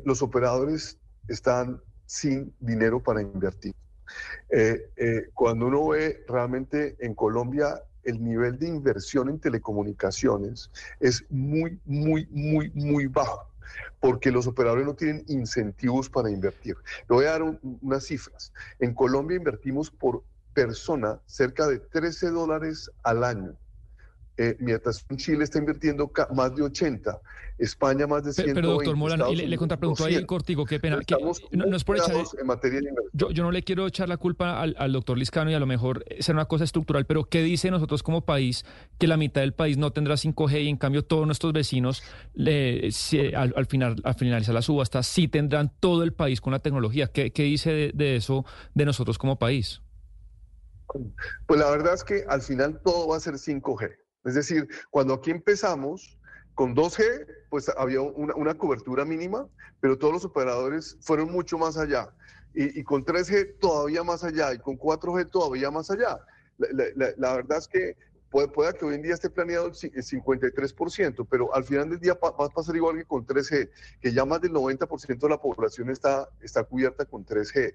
los 0.04 0.20
operadores 0.20 0.98
están 1.26 1.80
sin 2.04 2.54
dinero 2.60 3.02
para 3.02 3.22
invertir. 3.22 3.74
Eh, 4.50 4.90
eh, 4.96 5.30
cuando 5.32 5.68
uno 5.68 5.88
ve 5.88 6.22
realmente 6.28 6.96
en 7.00 7.14
Colombia 7.14 7.82
el 8.04 8.22
nivel 8.22 8.58
de 8.58 8.68
inversión 8.68 9.30
en 9.30 9.40
telecomunicaciones 9.40 10.70
es 11.00 11.24
muy, 11.30 11.80
muy, 11.86 12.28
muy, 12.30 12.70
muy 12.74 13.06
bajo 13.06 13.50
porque 13.98 14.30
los 14.30 14.46
operadores 14.46 14.84
no 14.84 14.94
tienen 14.94 15.24
incentivos 15.28 16.10
para 16.10 16.30
invertir. 16.30 16.76
Le 17.08 17.16
voy 17.16 17.24
a 17.24 17.32
dar 17.32 17.42
unas 17.80 18.04
cifras. 18.04 18.52
En 18.80 18.92
Colombia 18.92 19.38
invertimos 19.38 19.90
por 19.90 20.22
persona 20.52 21.18
cerca 21.24 21.66
de 21.66 21.78
13 21.78 22.30
dólares 22.30 22.90
al 23.02 23.24
año 23.24 23.56
eh, 24.38 24.56
mientras 24.58 25.06
Chile 25.16 25.44
está 25.44 25.58
invirtiendo 25.58 26.10
más 26.34 26.54
de 26.54 26.62
80, 26.62 27.20
España 27.58 28.06
más 28.06 28.22
de 28.22 28.34
120. 28.34 28.60
Pero, 28.60 28.74
doctor 28.74 28.96
Molano, 28.96 29.32
y 29.32 29.36
le, 29.36 29.46
le 29.46 29.56
contrapregunto 29.56 30.04
ahí, 30.04 30.22
Cortigo, 30.26 30.66
qué 30.66 30.78
pena. 30.78 30.98
no, 31.52 31.76
es 31.76 31.84
por 31.84 31.96
echar, 31.96 32.16
en 32.38 32.46
materia 32.46 32.80
de 32.80 32.90
yo, 33.14 33.30
yo, 33.30 33.42
no 33.42 33.50
le 33.50 33.62
quiero 33.62 33.86
echar 33.86 34.10
la 34.10 34.18
culpa 34.18 34.60
al, 34.60 34.76
al, 34.78 34.92
doctor 34.92 35.16
Liscano 35.16 35.50
y 35.50 35.54
a 35.54 35.58
lo 35.58 35.66
mejor 35.66 36.04
será 36.20 36.36
una 36.36 36.44
cosa 36.44 36.64
estructural, 36.64 37.06
pero 37.06 37.25
¿qué 37.25 37.42
dice 37.42 37.70
nosotros 37.70 38.02
como 38.02 38.26
país 38.26 38.66
que 38.99 39.06
la 39.06 39.16
mitad 39.16 39.40
del 39.40 39.54
país 39.54 39.78
no 39.78 39.90
tendrá 39.92 40.16
5G 40.16 40.64
y 40.64 40.68
en 40.68 40.76
cambio 40.76 41.02
todos 41.02 41.25
nuestros 41.25 41.54
vecinos 41.54 42.02
le, 42.34 42.90
al, 43.34 43.66
final, 43.66 43.96
al 44.04 44.14
finalizar 44.16 44.54
la 44.54 44.62
subasta 44.62 45.02
sí 45.02 45.28
tendrán 45.28 45.72
todo 45.80 46.02
el 46.02 46.12
país 46.12 46.42
con 46.42 46.52
la 46.52 46.58
tecnología? 46.58 47.06
¿Qué, 47.06 47.32
qué 47.32 47.44
dice 47.44 47.72
de, 47.72 47.92
de 47.94 48.16
eso 48.16 48.44
de 48.75 48.84
nosotros 48.84 49.16
como 49.16 49.38
país? 49.38 49.80
Pues 51.46 51.61
la 51.61 51.70
verdad 51.70 51.94
es 51.94 52.04
que 52.04 52.25
al 52.28 52.42
final 52.42 52.80
todo 52.84 53.08
va 53.08 53.16
a 53.16 53.20
ser 53.20 53.34
5G. 53.34 54.05
Es 54.26 54.35
decir, 54.35 54.68
cuando 54.90 55.14
aquí 55.14 55.30
empezamos 55.30 56.18
con 56.54 56.75
2G, 56.75 57.26
pues 57.49 57.71
había 57.76 58.00
una, 58.00 58.54
cobertura 58.54 59.04
mínima, 59.04 59.47
pero 59.80 59.99
todos 59.99 60.14
los 60.14 60.25
operadores 60.25 60.97
fueron 61.00 61.30
mucho 61.30 61.59
más 61.59 61.76
allá. 61.76 62.11
Y, 62.54 62.83
con 62.85 63.04
3G 63.04 63.59
todavía 63.61 64.02
más 64.02 64.25
allá, 64.25 64.54
y 64.54 64.59
con 64.59 64.78
4G 64.78 65.30
todavía 65.30 65.71
más 65.71 65.90
allá. 65.90 66.18
la 66.59 67.37
verdad 67.37 67.59
es 67.59 67.68
que 67.68 67.97
Puede, 68.30 68.75
que 68.75 68.85
hoy 68.85 68.97
en 68.97 69.02
día 69.02 69.14
esté 69.14 69.30
planeado 69.30 69.68
el 69.68 69.73
53%, 69.73 71.26
pero 71.30 71.54
al 71.54 71.64
final 71.64 71.88
del 71.88 72.00
día 72.00 72.18
va 72.23 72.28
a 72.45 72.49
pasar 72.50 72.75
igual 72.75 72.99
que 72.99 73.04
con 73.04 73.25
3G, 73.25 73.71
que 74.00 74.12
ya 74.12 74.25
más 74.25 74.40
del 74.40 74.52
90% 74.52 75.18
de 75.18 75.28
la 75.28 75.40
población 75.40 75.90
está, 75.90 76.28
está 76.42 76.64
cubierta 76.64 77.04
con 77.04 77.25
3G, 77.25 77.73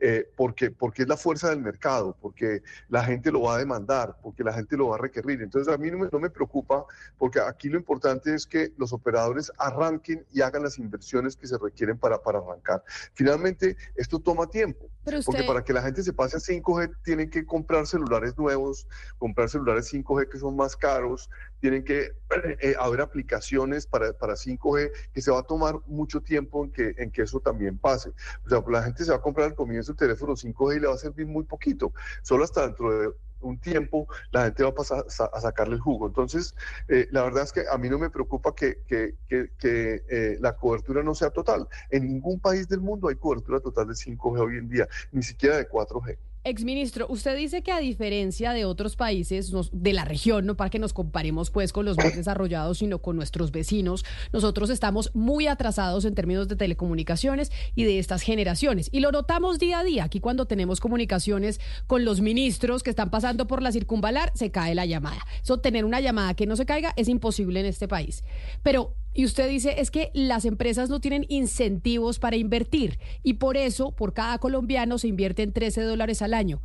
eh, 0.00 0.30
porque, 0.34 0.70
porque 0.70 1.02
es 1.02 1.08
la 1.08 1.16
fuerza 1.16 1.50
del 1.50 1.60
mercado, 1.60 2.16
porque 2.20 2.62
la 2.88 3.04
gente 3.04 3.30
lo 3.30 3.42
va 3.42 3.56
a 3.56 3.58
demandar, 3.58 4.16
porque 4.22 4.42
la 4.42 4.52
gente 4.52 4.76
lo 4.76 4.88
va 4.88 4.96
a 4.96 4.98
requerir. 4.98 5.42
Entonces 5.42 5.72
a 5.72 5.76
mí 5.76 5.90
no 5.90 5.98
me, 5.98 6.08
no 6.10 6.18
me 6.18 6.30
preocupa, 6.30 6.86
porque 7.18 7.38
aquí 7.38 7.68
lo 7.68 7.76
importante 7.76 8.34
es 8.34 8.46
que 8.46 8.72
los 8.78 8.94
operadores 8.94 9.52
arranquen 9.58 10.24
y 10.32 10.40
hagan 10.40 10.62
las 10.62 10.78
inversiones 10.78 11.36
que 11.36 11.46
se 11.46 11.58
requieren 11.58 11.98
para, 11.98 12.22
para 12.22 12.38
arrancar. 12.38 12.82
Finalmente, 13.12 13.76
esto 13.94 14.18
toma 14.18 14.46
tiempo, 14.46 14.88
porque 15.26 15.44
para 15.44 15.62
que 15.62 15.72
la 15.74 15.82
gente 15.82 16.02
se 16.02 16.12
pase 16.12 16.36
a 16.36 16.40
5G 16.40 16.96
tienen 17.04 17.28
que 17.28 17.44
comprar 17.44 17.86
celulares 17.86 18.38
nuevos, 18.38 18.86
comprar 19.18 19.50
celulares 19.50 19.92
5G 19.92 20.30
que 20.30 20.38
son 20.38 20.56
más 20.56 20.76
caros, 20.76 21.28
tienen 21.60 21.84
que 21.84 22.12
eh, 22.60 22.74
haber 22.78 23.02
aplicaciones 23.02 23.86
para, 23.86 24.12
para 24.14 24.34
5G 24.34 24.90
que 25.12 25.22
se 25.22 25.30
va 25.30 25.40
a 25.40 25.42
tomar 25.42 25.76
mucho 25.86 26.20
tiempo 26.20 26.64
en 26.64 26.72
que, 26.72 26.94
en 26.96 27.10
que 27.10 27.22
eso 27.22 27.40
también 27.40 27.78
pase. 27.78 28.10
O 28.46 28.48
sea, 28.48 28.62
la 28.68 28.82
gente 28.82 29.04
se 29.04 29.10
va 29.10 29.18
a 29.18 29.20
comprar 29.20 29.48
al 29.48 29.54
comienzo 29.54 29.89
el 29.90 29.96
teléfono 29.96 30.34
5G 30.34 30.76
y 30.76 30.80
le 30.80 30.86
va 30.86 30.94
a 30.94 30.98
servir 30.98 31.26
muy 31.26 31.44
poquito, 31.44 31.92
solo 32.22 32.44
hasta 32.44 32.66
dentro 32.66 32.98
de 32.98 33.12
un 33.40 33.58
tiempo 33.58 34.06
la 34.32 34.44
gente 34.44 34.62
va 34.62 34.70
a 34.70 34.74
pasar 34.74 35.04
a 35.32 35.40
sacarle 35.40 35.74
el 35.74 35.80
jugo. 35.80 36.06
Entonces, 36.06 36.54
eh, 36.88 37.08
la 37.10 37.22
verdad 37.22 37.44
es 37.44 37.52
que 37.52 37.64
a 37.70 37.78
mí 37.78 37.88
no 37.88 37.98
me 37.98 38.10
preocupa 38.10 38.54
que, 38.54 38.82
que, 38.86 39.14
que, 39.28 40.02
eh, 40.08 40.38
la 40.40 40.56
cobertura 40.56 41.02
no 41.02 41.14
sea 41.14 41.30
total. 41.30 41.68
En 41.90 42.06
ningún 42.06 42.40
país 42.40 42.68
del 42.68 42.80
mundo 42.80 43.08
hay 43.08 43.16
cobertura 43.16 43.60
total 43.60 43.88
de 43.88 43.94
5G 43.94 44.40
hoy 44.40 44.58
en 44.58 44.68
día, 44.68 44.88
ni 45.12 45.22
siquiera 45.22 45.56
de 45.56 45.68
4G. 45.68 46.18
Exministro, 46.42 47.06
usted 47.10 47.36
dice 47.36 47.60
que 47.60 47.70
a 47.70 47.80
diferencia 47.80 48.52
de 48.52 48.64
otros 48.64 48.96
países 48.96 49.52
de 49.72 49.92
la 49.92 50.06
región, 50.06 50.46
no 50.46 50.56
para 50.56 50.70
que 50.70 50.78
nos 50.78 50.94
comparemos 50.94 51.50
pues 51.50 51.70
con 51.70 51.84
los 51.84 51.98
más 51.98 52.16
desarrollados, 52.16 52.78
sino 52.78 53.00
con 53.00 53.16
nuestros 53.16 53.52
vecinos, 53.52 54.06
nosotros 54.32 54.70
estamos 54.70 55.10
muy 55.12 55.48
atrasados 55.48 56.06
en 56.06 56.14
términos 56.14 56.48
de 56.48 56.56
telecomunicaciones 56.56 57.52
y 57.74 57.84
de 57.84 57.98
estas 57.98 58.22
generaciones. 58.22 58.88
Y 58.90 59.00
lo 59.00 59.12
notamos 59.12 59.58
día 59.58 59.80
a 59.80 59.84
día. 59.84 60.04
Aquí 60.04 60.20
cuando 60.20 60.46
tenemos 60.46 60.80
comunicaciones 60.80 61.60
con 61.86 62.06
los 62.06 62.22
ministros 62.22 62.82
que 62.82 62.88
están 62.88 63.10
pasando 63.10 63.46
por 63.46 63.60
la 63.62 63.70
circunvalar, 63.70 64.32
se 64.34 64.50
cae 64.50 64.74
la 64.74 64.86
llamada. 64.86 65.26
Eso, 65.42 65.60
tener 65.60 65.84
una 65.84 66.00
llamada 66.00 66.32
que 66.32 66.46
no 66.46 66.56
se 66.56 66.64
caiga 66.64 66.94
es 66.96 67.08
imposible 67.08 67.60
en 67.60 67.66
este 67.66 67.86
país. 67.86 68.24
Pero 68.62 68.94
y 69.12 69.24
usted 69.24 69.48
dice, 69.48 69.80
es 69.80 69.90
que 69.90 70.10
las 70.14 70.44
empresas 70.44 70.88
no 70.88 71.00
tienen 71.00 71.26
incentivos 71.28 72.18
para 72.18 72.36
invertir 72.36 73.00
y 73.22 73.34
por 73.34 73.56
eso, 73.56 73.92
por 73.92 74.14
cada 74.14 74.38
colombiano 74.38 74.98
se 74.98 75.08
invierte 75.08 75.42
en 75.42 75.52
13 75.52 75.82
dólares 75.82 76.22
al 76.22 76.34
año. 76.34 76.62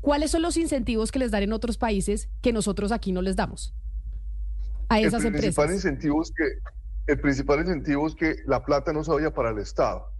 ¿Cuáles 0.00 0.30
son 0.30 0.42
los 0.42 0.56
incentivos 0.56 1.12
que 1.12 1.18
les 1.18 1.30
dan 1.30 1.44
en 1.44 1.52
otros 1.52 1.78
países 1.78 2.28
que 2.42 2.52
nosotros 2.52 2.92
aquí 2.92 3.12
no 3.12 3.22
les 3.22 3.36
damos 3.36 3.74
a 4.88 5.00
esas 5.00 5.24
el 5.24 5.32
principal 5.32 5.66
empresas? 5.66 5.74
Incentivo 5.74 6.22
es 6.22 6.32
que, 6.32 6.44
el 7.06 7.20
principal 7.20 7.60
incentivo 7.60 8.06
es 8.06 8.14
que 8.16 8.36
la 8.46 8.64
plata 8.64 8.92
no 8.92 9.04
se 9.04 9.12
vaya 9.12 9.32
para 9.32 9.50
el 9.50 9.58
Estado. 9.58 10.10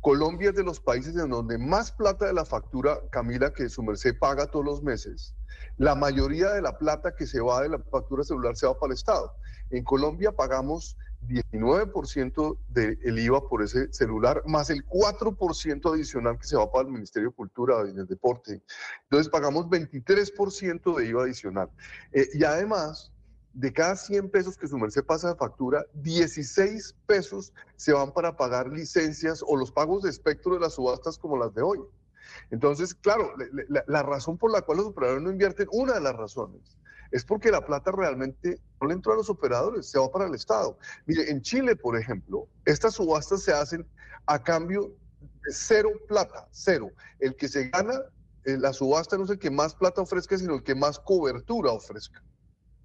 Colombia 0.00 0.48
es 0.48 0.56
de 0.56 0.64
los 0.64 0.80
países 0.80 1.14
en 1.16 1.28
donde 1.28 1.58
más 1.58 1.92
plata 1.92 2.26
de 2.26 2.32
la 2.32 2.46
factura, 2.46 2.98
Camila, 3.10 3.52
que 3.52 3.68
su 3.68 3.82
merced 3.82 4.18
paga 4.18 4.46
todos 4.46 4.64
los 4.64 4.82
meses. 4.82 5.34
La 5.76 5.94
mayoría 5.94 6.50
de 6.52 6.62
la 6.62 6.78
plata 6.78 7.14
que 7.14 7.26
se 7.26 7.40
va 7.40 7.60
de 7.60 7.68
la 7.68 7.78
factura 7.78 8.24
celular 8.24 8.56
se 8.56 8.66
va 8.66 8.78
para 8.78 8.92
el 8.92 8.94
Estado. 8.94 9.34
En 9.70 9.84
Colombia 9.84 10.32
pagamos 10.32 10.96
19% 11.28 12.58
del 12.68 13.18
IVA 13.18 13.48
por 13.48 13.62
ese 13.62 13.92
celular, 13.92 14.42
más 14.46 14.70
el 14.70 14.84
4% 14.86 15.92
adicional 15.92 16.38
que 16.38 16.46
se 16.46 16.56
va 16.56 16.70
para 16.70 16.86
el 16.86 16.92
Ministerio 16.92 17.30
de 17.30 17.34
Cultura 17.34 17.76
y 17.86 17.98
el 17.98 18.06
Deporte. 18.06 18.62
Entonces 19.04 19.28
pagamos 19.28 19.66
23% 19.66 20.96
de 20.96 21.06
IVA 21.06 21.24
adicional. 21.24 21.70
Eh, 22.12 22.28
y 22.32 22.44
además, 22.44 23.12
de 23.52 23.72
cada 23.72 23.96
100 23.96 24.30
pesos 24.30 24.56
que 24.56 24.66
su 24.66 24.78
merced 24.78 25.04
pasa 25.04 25.28
de 25.28 25.36
factura, 25.36 25.84
16 25.94 26.96
pesos 27.06 27.52
se 27.76 27.92
van 27.92 28.12
para 28.12 28.36
pagar 28.36 28.68
licencias 28.68 29.44
o 29.46 29.56
los 29.56 29.70
pagos 29.70 30.02
de 30.02 30.10
espectro 30.10 30.54
de 30.54 30.60
las 30.60 30.74
subastas 30.74 31.18
como 31.18 31.36
las 31.36 31.54
de 31.54 31.62
hoy. 31.62 31.80
Entonces, 32.50 32.94
claro, 32.94 33.34
la, 33.68 33.84
la 33.86 34.02
razón 34.02 34.38
por 34.38 34.52
la 34.52 34.62
cual 34.62 34.78
los 34.78 34.86
operadores 34.86 35.22
no 35.22 35.30
invierten, 35.30 35.68
una 35.72 35.94
de 35.94 36.00
las 36.00 36.16
razones, 36.16 36.76
es 37.10 37.24
porque 37.24 37.50
la 37.50 37.64
plata 37.64 37.92
realmente 37.92 38.60
no 38.80 38.88
le 38.88 38.94
entró 38.94 39.12
a 39.12 39.16
los 39.16 39.30
operadores, 39.30 39.90
se 39.90 39.98
va 39.98 40.10
para 40.10 40.26
el 40.26 40.34
Estado. 40.34 40.78
Mire, 41.06 41.30
en 41.30 41.42
Chile, 41.42 41.76
por 41.76 41.96
ejemplo, 41.98 42.48
estas 42.64 42.94
subastas 42.94 43.42
se 43.42 43.52
hacen 43.52 43.86
a 44.26 44.42
cambio 44.42 44.94
de 45.20 45.52
cero 45.52 45.90
plata, 46.08 46.48
cero. 46.52 46.90
El 47.18 47.34
que 47.34 47.48
se 47.48 47.68
gana 47.68 47.94
en 48.44 48.54
eh, 48.54 48.58
la 48.58 48.72
subasta 48.72 49.16
no 49.16 49.24
es 49.24 49.30
el 49.30 49.38
que 49.38 49.50
más 49.50 49.74
plata 49.74 50.02
ofrezca, 50.02 50.38
sino 50.38 50.54
el 50.54 50.62
que 50.62 50.74
más 50.74 50.98
cobertura 50.98 51.72
ofrezca. 51.72 52.22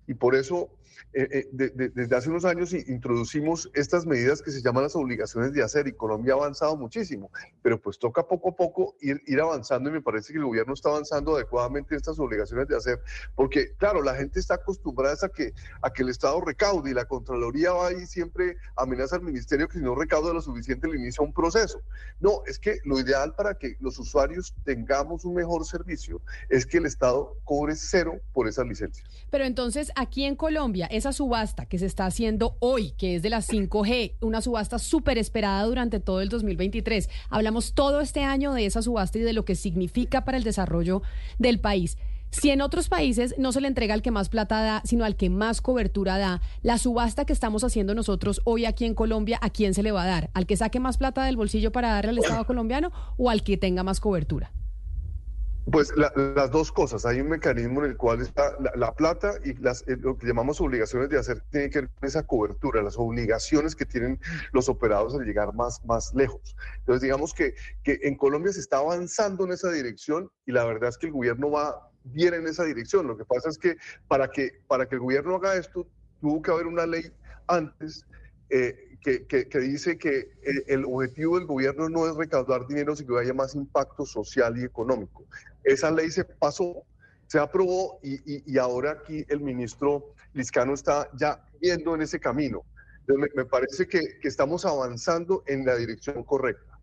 Y 0.08 0.14
por 0.14 0.36
eso 0.36 0.70
eh, 1.14 1.28
eh, 1.32 1.92
desde 1.94 2.16
hace 2.16 2.30
unos 2.30 2.46
años 2.46 2.74
introducimos 2.74 3.70
estas 3.74 4.06
medidas 4.06 4.42
que 4.42 4.52
se 4.52 4.62
llaman 4.62 4.84
las 4.84 4.96
obligaciones 4.96 5.54
de 5.54 5.64
hacer 5.64 5.88
y 5.88 5.94
Colombia 5.94 6.34
ha 6.34 6.38
avanzado 6.38 6.76
muchísimo, 6.76 7.32
pero 7.62 7.80
pues 7.82 7.98
toca 7.98 8.28
poco 8.28 8.50
a 8.50 8.56
poco 8.56 8.96
ir, 9.02 9.22
ir 9.26 9.40
avanzando 9.40 9.90
y 9.90 9.94
me 9.94 10.02
parece 10.02 10.34
que 10.34 10.40
el 10.40 10.46
gobierno 10.46 10.74
está 10.74 10.90
avanzando 10.90 11.36
adecuadamente 11.36 11.94
en 11.94 11.98
estas 11.98 12.20
obligaciones 12.20 12.68
de 12.68 12.76
hacer, 12.76 13.00
porque 13.36 13.76
claro, 13.78 14.02
la 14.02 14.16
gente 14.16 14.40
está 14.40 14.56
acostumbrada 14.56 15.16
a 15.22 15.30
que, 15.30 15.54
a 15.82 15.92
que 15.92 16.04
el 16.04 16.10
Estado 16.10 16.42
recaude 16.42 16.92
y 16.92 16.94
la 16.94 17.06
Contraloría 17.06 17.72
va 17.72 17.94
y 17.94 18.06
siempre 18.06 18.58
amenaza 18.76 19.16
al 19.16 19.22
Ministerio 19.22 19.68
que 19.68 19.78
si 19.78 19.84
no 19.84 19.96
recauda 19.96 20.34
lo 20.34 20.42
suficiente 20.42 20.88
le 20.88 20.98
inicia 20.98 21.24
un 21.24 21.34
proceso. 21.34 21.82
No, 22.20 22.42
es 22.48 22.60
que 22.60 22.80
lo 22.84 23.00
ideal 23.00 23.34
para 23.36 23.56
que 23.58 23.76
los 23.80 24.00
usuarios 24.00 24.54
tengamos 24.64 25.26
un 25.26 25.36
mejor 25.36 25.66
servicio 25.66 26.22
es 26.50 26.66
que 26.66 26.78
el 26.78 26.86
Estado 26.86 27.38
cobre 27.44 27.76
cero 27.76 28.20
por 28.34 28.48
esas 28.48 28.66
licencias. 28.66 29.08
Pero 29.30 29.46
entonces 29.46 29.92
aquí 29.96 30.26
en 30.26 30.36
Colombia, 30.36 30.85
esa 30.86 31.14
subasta 31.14 31.66
que 31.66 31.80
se 31.80 31.86
está 31.86 32.06
haciendo 32.06 32.58
hoy, 32.60 32.92
que 32.92 33.16
es 33.16 33.22
de 33.22 33.30
las 33.30 33.50
5G, 33.50 34.16
una 34.22 34.42
subasta 34.42 34.80
súper 34.80 35.18
esperada 35.18 35.64
durante 35.64 36.00
todo 36.00 36.22
el 36.22 36.30
2023. 36.30 37.10
Hablamos 37.30 37.74
todo 37.74 38.02
este 38.02 38.24
año 38.24 38.54
de 38.54 38.66
esa 38.66 38.82
subasta 38.82 39.18
y 39.18 39.22
de 39.22 39.34
lo 39.34 39.46
que 39.46 39.56
significa 39.56 40.26
para 40.26 40.38
el 40.38 40.44
desarrollo 40.44 41.02
del 41.38 41.60
país. 41.60 41.98
Si 42.32 42.50
en 42.50 42.62
otros 42.62 42.90
países 42.90 43.36
no 43.38 43.54
se 43.54 43.62
le 43.62 43.70
entrega 43.70 43.94
al 43.94 44.02
que 44.02 44.12
más 44.12 44.28
plata 44.28 44.62
da, 44.62 44.82
sino 44.84 45.06
al 45.06 45.16
que 45.16 45.30
más 45.30 45.62
cobertura 45.62 46.18
da, 46.18 46.42
la 46.64 46.78
subasta 46.78 47.24
que 47.24 47.32
estamos 47.32 47.64
haciendo 47.64 47.96
nosotros 47.96 48.42
hoy 48.44 48.66
aquí 48.66 48.84
en 48.84 48.94
Colombia, 48.94 49.40
¿a 49.42 49.50
quién 49.50 49.74
se 49.74 49.84
le 49.84 49.94
va 49.94 50.04
a 50.04 50.08
dar? 50.08 50.30
¿Al 50.34 50.46
que 50.46 50.58
saque 50.58 50.82
más 50.82 50.98
plata 50.98 51.24
del 51.24 51.38
bolsillo 51.38 51.72
para 51.72 51.94
darle 51.94 52.10
al 52.10 52.18
Estado 52.18 52.46
colombiano 52.46 52.92
o 53.18 53.30
al 53.30 53.44
que 53.44 53.56
tenga 53.56 53.84
más 53.84 54.02
cobertura? 54.02 54.52
Pues 55.72 55.92
las 55.96 56.52
dos 56.52 56.72
cosas. 56.72 57.06
Hay 57.06 57.20
un 57.22 57.30
mecanismo 57.30 57.84
en 57.84 57.92
el 57.92 57.98
cual 57.98 58.22
está 58.22 58.56
la, 58.76 58.94
plata 58.94 59.34
y 59.44 59.54
las, 59.56 59.82
eh, 59.88 59.98
lo 60.00 60.16
que 60.16 60.28
llamamos 60.28 60.62
obligaciones 60.62 61.10
de 61.10 61.18
hacer 61.18 61.42
tiene 61.50 61.72
que 61.72 61.82
ver 61.82 61.90
con 61.90 62.08
esa 62.08 62.24
cobertura, 62.24 62.84
las 62.84 62.98
obligaciones 62.98 63.76
que 63.76 63.86
tienen 63.86 64.20
los 64.52 64.70
operados 64.70 65.18
de 65.18 65.26
llegar 65.26 65.54
más, 65.56 65.84
más 65.84 66.14
lejos. 66.14 66.56
Entonces, 66.80 67.02
digamos 67.02 67.34
que, 67.34 67.56
que 67.84 68.00
en 68.04 68.16
Colombia 68.16 68.54
se 68.54 68.60
está 68.60 68.78
avanzando 68.78 69.46
en 69.46 69.54
esa 69.54 69.72
dirección 69.72 70.30
y 70.46 70.52
la 70.52 70.66
verdad 70.66 70.90
es 70.90 71.00
que 71.00 71.08
el 71.08 71.14
gobierno 71.14 71.50
va 71.50 71.90
bien 72.04 72.36
en 72.36 72.48
esa 72.48 72.64
dirección. 72.64 73.08
Lo 73.08 73.18
que 73.18 73.26
pasa 73.26 73.50
es 73.50 73.58
que 73.58 73.78
para 74.08 74.30
que, 74.30 74.62
para 74.68 74.88
que 74.88 74.96
el 74.96 75.02
gobierno 75.02 75.36
haga 75.36 75.56
esto, 75.56 75.88
tuvo 76.22 76.44
que 76.44 76.52
haber 76.52 76.68
una 76.68 76.86
ley 76.86 77.12
antes 77.48 78.06
eh, 78.50 78.85
que, 79.06 79.60
dice 79.60 79.98
que 79.98 80.32
el, 80.68 80.84
objetivo 80.86 81.38
del 81.38 81.48
gobierno 81.48 81.90
no 81.90 82.08
es 82.10 82.16
recaudar 82.16 82.66
dinero, 82.68 82.96
sino 82.96 83.16
que 83.16 83.22
haya 83.22 83.34
más 83.34 83.54
impacto 83.54 84.06
social 84.06 84.58
y 84.58 84.64
económico. 84.64 85.26
Esa 85.64 85.92
ley 85.92 86.10
se 86.10 86.26
pasó, 86.26 86.84
se 87.28 87.38
aprobó 87.38 88.00
y, 88.02 88.58
ahora 88.58 88.92
aquí 88.92 89.24
el 89.30 89.42
ministro 89.42 90.14
Liscano 90.34 90.74
está 90.74 91.10
ya 91.14 91.46
yendo 91.62 91.94
en 91.94 92.02
ese 92.02 92.20
camino. 92.20 92.64
me, 93.08 93.28
me 93.36 93.46
parece 93.46 93.88
que, 93.88 94.02
que 94.20 94.28
estamos 94.28 94.66
avanzando 94.66 95.44
en 95.46 95.66
la 95.66 95.76
dirección 95.76 96.24
correcta. 96.24 96.75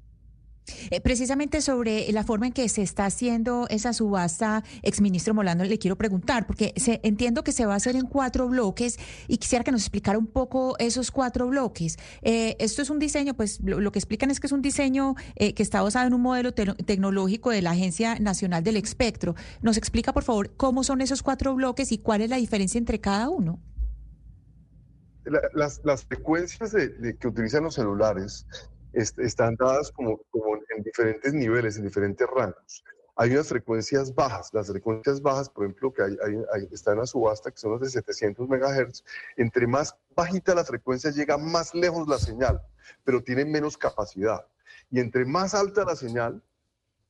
Eh, 0.91 1.01
precisamente 1.01 1.61
sobre 1.61 2.11
la 2.13 2.25
forma 2.25 2.47
en 2.47 2.53
que 2.53 2.69
se 2.69 2.83
está 2.83 3.07
haciendo 3.07 3.67
esa 3.69 3.93
subasta, 3.93 4.63
exministro 4.83 5.35
Molano, 5.35 5.65
le 5.65 5.79
quiero 5.79 5.97
preguntar, 5.97 6.47
porque 6.47 6.73
se, 6.77 7.01
entiendo 7.03 7.43
que 7.43 7.53
se 7.53 7.67
va 7.67 7.75
a 7.75 7.77
hacer 7.77 7.97
en 7.97 8.07
cuatro 8.07 8.49
bloques 8.49 8.99
y 9.29 9.39
quisiera 9.39 9.65
que 9.65 9.73
nos 9.73 9.83
explicara 9.83 10.19
un 10.19 10.27
poco 10.27 10.77
esos 10.79 11.11
cuatro 11.11 11.49
bloques. 11.49 11.99
Eh, 12.23 12.57
esto 12.59 12.83
es 12.83 12.91
un 12.91 12.99
diseño, 12.99 13.35
pues 13.35 13.61
lo, 13.63 13.93
que 13.93 13.99
explican 13.99 14.31
es 14.31 14.41
que 14.41 14.47
es 14.47 14.53
un 14.53 14.63
diseño 14.63 15.15
eh, 15.37 15.55
que 15.55 15.63
está 15.63 15.83
basado 15.83 16.07
en 16.07 16.15
un 16.15 16.23
modelo 16.23 16.53
tecnológico 16.53 17.51
de 17.51 17.63
la 17.63 17.73
Agencia 17.73 18.19
Nacional 18.19 18.63
del 18.63 18.77
Espectro. 18.77 19.35
¿Nos 19.63 19.77
explica, 19.77 20.13
por 20.13 20.23
favor, 20.23 20.55
cómo 20.57 20.85
son 20.85 21.01
esos 21.01 21.23
cuatro 21.23 21.55
bloques 21.55 21.93
y 21.93 21.99
cuál 21.99 22.23
es 22.23 22.31
la 22.31 22.37
diferencia 22.37 22.79
entre 22.79 23.01
cada 23.01 23.29
uno? 23.29 23.61
las, 25.55 26.05
frecuencias 26.05 26.73
que 26.73 27.29
utilizan 27.29 27.63
los 27.63 27.77
celulares 27.77 28.45
están 28.93 29.57
dadas 29.57 29.91
como, 29.93 30.19
como 30.31 30.57
en 30.77 30.83
diferentes 30.83 31.33
niveles, 31.33 31.77
en 31.77 31.85
diferentes 31.85 32.27
rangos. 32.29 32.85
Hay 33.15 33.31
unas 33.31 33.49
frecuencias 33.49 34.15
bajas, 34.15 34.51
las 34.55 34.69
frecuencias 34.69 35.21
bajas, 35.21 35.49
por 35.51 35.65
ejemplo, 35.65 35.93
que 35.93 36.03
hay, 36.03 36.69
están 36.71 36.99
a 36.99 37.07
subasta, 37.07 37.51
que 37.51 37.59
son 37.59 37.73
las 37.73 37.81
de 37.83 37.91
700 37.91 38.49
MHz. 38.49 39.05
Entre 39.37 39.67
más 39.67 39.95
bajita 40.17 40.55
la 40.55 40.65
frecuencia 40.65 41.11
llega 41.11 41.37
más 41.37 41.75
lejos 41.75 42.09
la 42.09 42.19
señal, 42.19 42.63
pero 43.05 43.23
tiene 43.23 43.45
menos 43.45 43.77
capacidad. 43.77 44.47
Y 44.91 45.01
entre 45.01 45.27
más 45.27 45.55
alta 45.55 45.85
la 45.85 45.95
señal, 45.95 46.43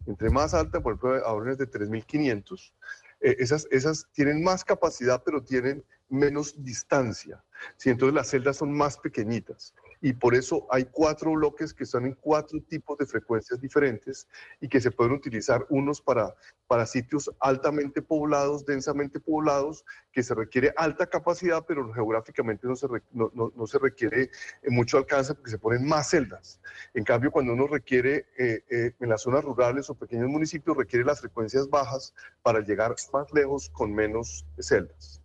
entre 0.07 0.31
más 0.31 0.55
alta, 0.55 0.81
por 0.81 0.95
ejemplo, 0.95 1.25
ahora 1.25 1.53
es 1.53 1.59
de 1.59 1.67
3500, 1.67 2.75
eh, 3.21 3.37
esas, 3.39 3.69
esas 3.71 4.09
tienen 4.13 4.43
más 4.43 4.65
capacidad, 4.65 5.23
pero 5.25 5.45
tienen 5.45 5.85
menos 6.09 6.63
distancia. 6.65 7.43
¿sí? 7.77 7.91
Entonces 7.91 8.15
las 8.15 8.29
celdas 8.29 8.57
son 8.57 8.73
más 8.73 8.99
pequeñitas 8.99 9.73
y 10.03 10.13
por 10.13 10.35
eso 10.35 10.67
hay 10.69 10.85
cuatro 10.85 11.33
bloques 11.33 11.73
que 11.73 11.85
están 11.85 12.05
en 12.05 12.15
cuatro 12.15 12.61
tipos 12.61 12.99
de 12.99 13.07
frecuencias 13.07 13.61
diferentes 13.61 14.29
y 14.61 14.69
que 14.69 14.81
se 14.81 14.91
pueden 14.91 15.13
utilizar 15.13 15.65
unos 15.71 16.03
para, 16.03 16.35
para 16.67 16.85
sitios 16.87 17.31
altamente 17.39 18.03
poblados, 18.03 18.67
densamente 18.67 19.21
poblados, 19.21 19.85
que 20.11 20.25
se 20.25 20.35
requiere 20.35 20.75
alta 20.77 21.07
capacidad, 21.07 21.65
pero 21.67 21.91
geográficamente 21.93 22.67
no 22.67 22.75
se, 22.75 22.89
no, 23.13 23.67
se 23.67 23.79
requiere 23.79 24.23
eh, 24.63 24.71
mucho 24.71 24.99
alcance 24.99 25.35
porque 25.35 25.53
se 25.53 25.59
ponen 25.59 25.87
más 25.87 26.11
celdas. 26.11 26.61
En 26.95 27.05
cambio, 27.05 27.31
cuando 27.31 27.53
uno 27.53 27.69
requiere 27.69 28.27
eh, 28.37 28.65
eh, 28.71 28.95
en 28.99 29.09
las 29.09 29.23
zonas 29.23 29.45
rurales 29.45 29.89
o 29.89 29.95
pequeños 29.95 30.29
municipios, 30.29 30.77
requiere 30.77 31.05
las 31.05 31.21
frecuencias 31.21 31.71
bajas 31.71 32.13
para 32.43 32.61
llegar 32.61 32.97
más 33.13 33.33
lejos 33.33 33.71
con 33.71 33.95
menos 33.95 34.45
celdas. 34.59 35.22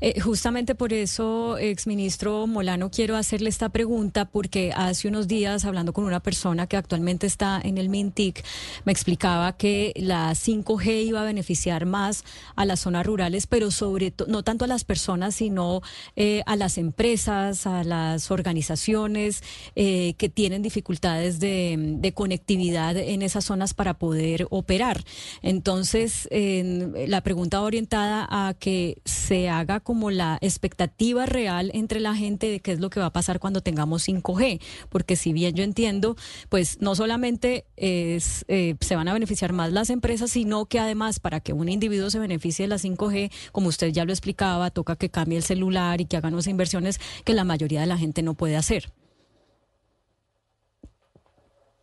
Eh, 0.00 0.20
justamente 0.20 0.74
por 0.74 0.92
eso, 0.92 1.58
exministro 1.58 2.46
Molano, 2.46 2.90
quiero 2.90 3.16
hacerle 3.16 3.48
esta 3.48 3.68
pregunta 3.68 4.26
porque 4.26 4.72
hace 4.74 5.08
unos 5.08 5.26
días, 5.26 5.64
hablando 5.64 5.92
con 5.92 6.04
una 6.04 6.20
persona 6.20 6.66
que 6.66 6.76
actualmente 6.76 7.26
está 7.26 7.60
en 7.62 7.78
el 7.78 7.88
MINTIC, 7.88 8.44
me 8.84 8.92
explicaba 8.92 9.56
que 9.56 9.92
la 9.96 10.34
5G 10.34 11.06
iba 11.06 11.22
a 11.22 11.24
beneficiar 11.24 11.86
más 11.86 12.24
a 12.54 12.64
las 12.64 12.80
zonas 12.80 13.06
rurales, 13.06 13.46
pero 13.46 13.70
sobre 13.70 14.10
todo, 14.10 14.28
no 14.28 14.42
tanto 14.42 14.64
a 14.64 14.68
las 14.68 14.84
personas, 14.84 15.34
sino 15.34 15.82
eh, 16.14 16.42
a 16.46 16.56
las 16.56 16.78
empresas, 16.78 17.66
a 17.66 17.84
las 17.84 18.30
organizaciones 18.30 19.42
eh, 19.74 20.14
que 20.18 20.28
tienen 20.28 20.62
dificultades 20.62 21.40
de, 21.40 22.12
conectividad 22.14 22.96
en 22.96 23.20
esas 23.20 23.44
zonas 23.44 23.74
para 23.74 23.94
poder 23.94 24.46
operar. 24.50 25.04
Entonces, 25.42 26.28
la 26.30 27.20
pregunta 27.20 27.60
orientada 27.60 28.26
a 28.30 28.54
que 28.54 28.98
se 29.04 29.48
haga 29.58 29.80
como 29.80 30.10
la 30.10 30.38
expectativa 30.40 31.26
real 31.26 31.70
entre 31.74 32.00
la 32.00 32.14
gente 32.14 32.50
de 32.50 32.60
qué 32.60 32.72
es 32.72 32.80
lo 32.80 32.90
que 32.90 33.00
va 33.00 33.06
a 33.06 33.12
pasar 33.12 33.40
cuando 33.40 33.60
tengamos 33.60 34.06
5G, 34.08 34.60
porque 34.88 35.16
si 35.16 35.32
bien 35.32 35.54
yo 35.54 35.64
entiendo, 35.64 36.16
pues 36.48 36.80
no 36.80 36.94
solamente 36.94 37.64
es, 37.76 38.44
eh, 38.48 38.76
se 38.80 38.96
van 38.96 39.08
a 39.08 39.12
beneficiar 39.12 39.52
más 39.52 39.72
las 39.72 39.90
empresas, 39.90 40.30
sino 40.30 40.66
que 40.66 40.78
además 40.78 41.20
para 41.20 41.40
que 41.40 41.52
un 41.52 41.68
individuo 41.68 42.10
se 42.10 42.18
beneficie 42.18 42.64
de 42.64 42.68
la 42.68 42.78
5G, 42.78 43.30
como 43.52 43.68
usted 43.68 43.88
ya 43.88 44.04
lo 44.04 44.12
explicaba, 44.12 44.70
toca 44.70 44.96
que 44.96 45.10
cambie 45.10 45.38
el 45.38 45.44
celular 45.44 46.00
y 46.00 46.06
que 46.06 46.16
hagan 46.16 46.34
unas 46.34 46.46
inversiones 46.46 47.00
que 47.24 47.34
la 47.34 47.44
mayoría 47.44 47.80
de 47.80 47.86
la 47.86 47.98
gente 47.98 48.22
no 48.22 48.34
puede 48.34 48.56
hacer. 48.56 48.92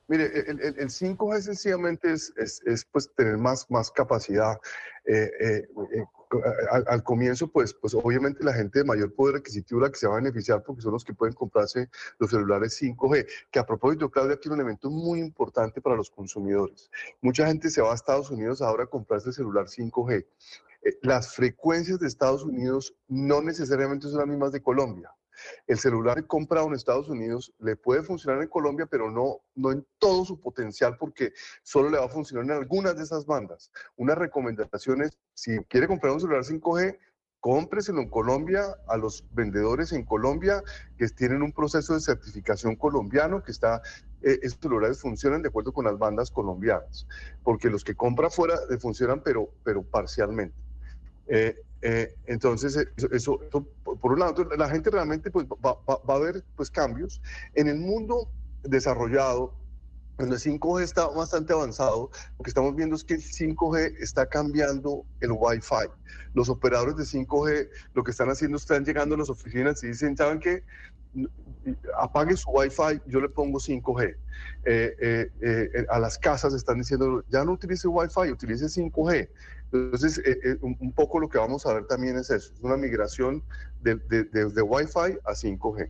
Mire, 0.08 0.26
el, 0.48 0.60
el, 0.60 0.90
5G 0.90 1.42
sencillamente 1.42 2.12
es, 2.12 2.34
es, 2.38 2.86
pues 2.92 3.10
tener 3.16 3.38
más, 3.38 3.66
más 3.72 3.90
capacidad. 3.90 4.60
Eh, 5.06 5.32
eh, 5.40 5.68
al, 6.88 7.04
comienzo, 7.04 7.48
pues, 7.48 7.74
pues 7.74 7.94
obviamente 7.94 8.44
la 8.44 8.54
gente 8.54 8.80
de 8.80 8.86
mayor 8.86 9.14
poder 9.14 9.38
adquisitivo 9.38 9.82
la 9.82 9.90
que 9.90 9.98
se 9.98 10.08
va 10.08 10.14
a 10.14 10.22
beneficiar 10.22 10.64
porque 10.64 10.82
son 10.82 10.94
los 10.94 11.04
que 11.04 11.14
pueden 11.14 11.34
comprarse 11.34 11.90
los 12.20 12.30
celulares 12.30 12.80
5G, 12.82 13.28
que 13.52 13.60
a 13.60 13.66
propósito, 13.66 14.10
Claudia, 14.10 14.36
aquí 14.36 14.50
un 14.50 14.56
elemento 14.56 14.90
muy 14.90 15.20
importante 15.20 15.82
para 15.82 15.96
los 15.96 16.10
consumidores. 16.10 16.90
Mucha 17.22 17.48
gente 17.48 17.70
se 17.70 17.82
va 17.82 17.92
a 17.92 17.96
Estados 17.96 18.32
Unidos 18.32 18.62
ahora 18.62 18.86
a 18.86 18.88
comprarse 18.88 19.30
el 19.30 19.36
celular 19.36 19.68
5G. 19.68 20.26
Eh, 20.84 21.00
las 21.02 21.36
frecuencias 21.36 22.00
de 22.00 22.08
Estados 22.08 22.44
Unidos 22.44 22.96
no 23.08 23.42
necesariamente 23.42 24.08
son 24.08 24.20
las 24.20 24.28
mismas 24.28 24.52
de 24.52 24.62
Colombia. 24.62 25.12
El 25.68 25.78
celular 25.78 26.26
comprado 26.28 26.68
en 26.68 26.74
Estados 26.74 27.10
Unidos 27.10 27.54
le 27.60 27.76
puede 27.76 28.04
funcionar 28.04 28.42
en 28.42 28.50
Colombia, 28.50 28.86
pero 28.90 29.12
no, 29.12 29.42
no 29.56 29.72
en 29.72 29.86
todo 29.98 30.26
su 30.26 30.40
potencial 30.40 30.98
porque 30.98 31.34
solo 31.64 31.90
le 31.90 31.98
va 31.98 32.06
a 32.06 32.10
funcionar 32.10 32.46
en 32.46 32.52
algunas 32.52 32.96
de 32.96 33.04
esas 33.04 33.26
bandas. 33.26 33.72
Una 33.96 34.16
recomendación 34.16 35.02
es, 35.02 35.18
si 35.34 35.58
quiere 35.66 35.88
comprar 35.88 36.14
un 36.14 36.20
celular 36.20 36.44
5G, 36.44 36.98
cómpreselo 37.44 38.00
en 38.00 38.10
Colombia 38.10 38.64
a 38.88 38.96
los 38.96 39.26
vendedores 39.32 39.92
en 39.92 40.06
Colombia 40.06 40.64
que 40.98 41.10
tienen 41.10 41.42
un 41.42 41.52
proceso 41.52 41.94
de 41.94 42.00
certificación 42.00 42.78
colombiano 42.78 43.44
que 43.44 43.52
está, 43.52 43.82
eh, 44.22 44.40
estos 44.44 44.62
celulares 44.62 45.02
funcionan 45.02 45.42
de 45.42 45.50
acuerdo 45.50 45.74
con 45.74 45.84
las 45.84 45.98
bandas 45.98 46.32
colombianas, 46.32 47.06
porque 47.44 47.70
los 47.70 47.84
que 47.84 47.96
compra 47.96 48.30
fuera 48.30 48.56
funcionan 48.80 49.22
pero, 49.22 49.50
pero 49.66 49.84
parcialmente. 49.84 50.56
Eh, 51.28 51.62
eh, 51.82 52.16
entonces, 52.28 52.78
eso, 53.12 53.42
por 54.02 54.14
un 54.14 54.20
lado, 54.20 54.44
la 54.58 54.70
gente 54.70 54.90
realmente 54.90 55.32
pues, 55.32 55.46
va, 55.46 55.78
a 55.88 56.20
ver 56.20 56.44
pues, 56.56 56.70
cambios. 56.70 57.22
En 57.54 57.68
el 57.68 57.80
mundo 57.80 58.30
desarrollado, 58.64 59.54
donde 60.18 60.36
el 60.36 60.42
5G 60.42 60.84
está 60.84 61.08
bastante 61.08 61.54
avanzado, 61.54 62.12
lo 62.38 62.44
que 62.44 62.50
estamos 62.50 62.76
viendo 62.76 62.96
es 62.96 63.04
que 63.04 63.16
el 63.16 63.22
5G 63.22 63.96
está 64.00 64.28
cambiando 64.28 65.06
el 65.22 65.32
Wi-Fi. 65.32 65.90
Los 66.34 66.50
operadores 66.50 66.96
de 66.98 67.04
5G 67.04 67.70
lo 67.94 68.04
que 68.04 68.12
están 68.12 68.30
haciendo 68.30 68.58
es 68.58 68.64
están 68.64 68.86
llegando 68.86 69.16
a 69.16 69.18
las 69.18 69.30
oficinas 69.30 69.84
y 69.84 69.88
dicen, 69.88 70.16
¿saben 70.16 70.40
qué? 70.40 70.64
apague 71.98 72.36
su 72.36 72.50
Wi-Fi, 72.50 73.02
yo 73.08 73.22
le 73.22 73.30
pongo 73.30 73.60
5G. 73.60 74.16
Eh, 74.66 75.86
a 75.90 76.00
las 76.00 76.18
casas 76.18 76.54
están 76.54 76.80
diciendo, 76.80 77.24
ya 77.30 77.44
no 77.44 77.54
utilice 77.54 77.88
Wi-Fi, 77.88 78.32
utilice 78.32 78.66
5G. 78.66 79.30
Entonces, 79.74 80.20
eh, 80.20 80.38
eh, 80.44 80.58
un 80.62 80.92
poco 80.92 81.20
lo 81.20 81.28
que 81.30 81.40
vamos 81.40 81.66
a 81.66 81.74
ver 81.74 81.88
también 81.88 82.16
es 82.18 82.30
eso, 82.30 82.54
es 82.54 82.62
una 82.62 82.78
migración 82.78 83.44
de, 83.82 83.96
de, 83.96 84.62
Wi-Fi 84.62 85.18
a 85.26 85.32
5G. 85.32 85.90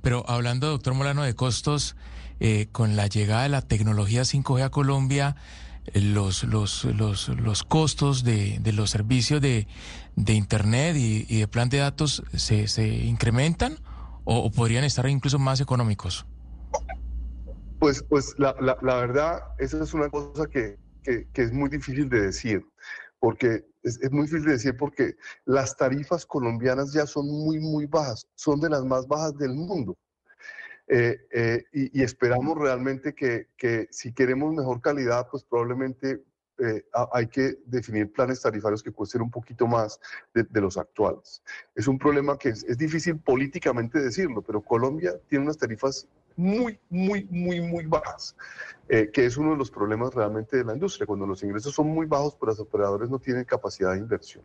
Pero 0.00 0.24
hablando, 0.28 0.68
doctor 0.68 0.94
Molano, 0.94 1.24
de 1.24 1.34
costos, 1.34 1.96
eh, 2.38 2.68
con 2.70 2.94
la 2.94 3.08
llegada 3.08 3.42
de 3.42 3.48
la 3.48 3.62
tecnología 3.62 4.22
5G 4.22 4.62
a 4.62 4.70
Colombia, 4.70 5.36
los, 5.94 6.44
los, 6.44 6.84
los, 6.84 7.28
los 7.28 7.62
costos 7.64 8.22
de, 8.22 8.60
de, 8.60 8.72
los 8.72 8.90
servicios 8.90 9.40
de, 9.40 9.66
de 10.14 10.34
Internet 10.34 10.96
y, 10.96 11.40
de 11.40 11.48
plan 11.48 11.68
de 11.68 11.78
datos 11.78 12.22
se, 12.34 12.68
se 12.68 12.86
incrementan 12.86 13.78
o, 14.24 14.50
podrían 14.52 14.84
estar 14.84 15.08
incluso 15.08 15.40
más 15.40 15.60
económicos? 15.60 16.24
Pues, 17.80 18.04
pues 18.08 18.34
la, 18.38 18.54
la, 18.60 18.78
la 18.80 18.94
verdad, 18.94 19.40
esa 19.58 19.82
es 19.82 19.92
una 19.92 20.08
cosa 20.08 20.46
que, 20.46 20.78
que, 21.02 21.26
es 21.34 21.52
muy 21.52 21.68
difícil 21.68 22.08
de 22.08 22.20
decir, 22.20 22.64
porque 23.22 23.64
es, 23.84 24.10
muy 24.10 24.22
difícil 24.22 24.46
de 24.46 24.52
decir 24.52 24.76
porque 24.76 25.14
las 25.44 25.76
tarifas 25.76 26.26
colombianas 26.26 26.92
ya 26.92 27.06
son 27.06 27.28
muy, 27.28 27.60
muy 27.60 27.86
bajas, 27.86 28.26
son 28.34 28.60
de 28.60 28.68
las 28.68 28.84
más 28.84 29.06
bajas 29.06 29.38
del 29.38 29.54
mundo. 29.54 29.96
Eh, 30.88 31.20
eh, 31.30 31.64
y, 31.72 32.02
esperamos 32.02 32.58
realmente 32.58 33.14
que, 33.14 33.46
que, 33.56 33.86
si 33.92 34.12
queremos 34.12 34.52
mejor 34.52 34.80
calidad, 34.80 35.28
pues 35.30 35.44
probablemente 35.44 36.24
eh, 36.58 36.84
hay 37.12 37.28
que 37.28 37.58
definir 37.64 38.12
planes 38.12 38.42
tarifarios 38.42 38.82
que 38.82 38.90
cuesten 38.90 39.22
un 39.22 39.30
poquito 39.30 39.68
más 39.68 40.00
de, 40.34 40.60
los 40.60 40.76
actuales. 40.76 41.44
Es 41.76 41.86
un 41.86 42.00
problema 42.00 42.36
que 42.36 42.48
es, 42.48 42.64
es, 42.64 42.76
difícil 42.76 43.20
políticamente 43.20 44.00
decirlo, 44.00 44.42
pero 44.42 44.60
Colombia 44.62 45.12
tiene 45.28 45.44
unas 45.44 45.58
tarifas 45.58 46.08
muy, 46.36 46.78
muy, 46.88 47.26
muy, 47.30 47.60
muy 47.60 47.86
bajas, 47.86 48.36
eh, 48.88 49.10
que 49.12 49.26
es 49.26 49.36
uno 49.36 49.52
de 49.52 49.56
los 49.56 49.70
problemas 49.70 50.14
realmente 50.14 50.56
de 50.56 50.64
la 50.64 50.74
industria. 50.74 51.06
Cuando 51.06 51.26
los 51.26 51.42
ingresos 51.42 51.74
son 51.74 51.88
muy 51.88 52.06
bajos, 52.06 52.36
pues 52.38 52.50
los 52.50 52.60
operadores 52.60 53.10
no 53.10 53.18
tienen 53.18 53.44
capacidad 53.44 53.92
de 53.92 53.98
inversión. 53.98 54.44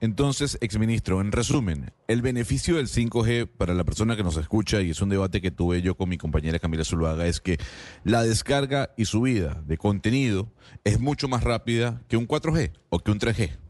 Entonces, 0.00 0.58
exministro, 0.60 1.20
en 1.20 1.32
resumen, 1.32 1.92
el 2.06 2.22
beneficio 2.22 2.76
del 2.76 2.88
5G 2.88 3.48
para 3.48 3.74
la 3.74 3.84
persona 3.84 4.16
que 4.16 4.22
nos 4.22 4.36
escucha, 4.36 4.80
y 4.80 4.90
es 4.90 5.00
un 5.02 5.08
debate 5.08 5.40
que 5.40 5.50
tuve 5.50 5.82
yo 5.82 5.96
con 5.96 6.08
mi 6.08 6.18
compañera 6.18 6.58
Camila 6.58 6.84
Zuluaga, 6.84 7.26
es 7.26 7.40
que 7.40 7.58
la 8.04 8.22
descarga 8.22 8.90
y 8.96 9.04
subida 9.04 9.62
de 9.66 9.78
contenido 9.78 10.52
es 10.84 11.00
mucho 11.00 11.28
más 11.28 11.44
rápida 11.44 12.02
que 12.08 12.16
un 12.16 12.26
4G 12.26 12.72
o 12.90 12.98
que 12.98 13.10
un 13.10 13.18
3G. 13.18 13.67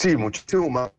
Sí, 0.00 0.16
muchísimo 0.16 0.70
más. 0.70 0.90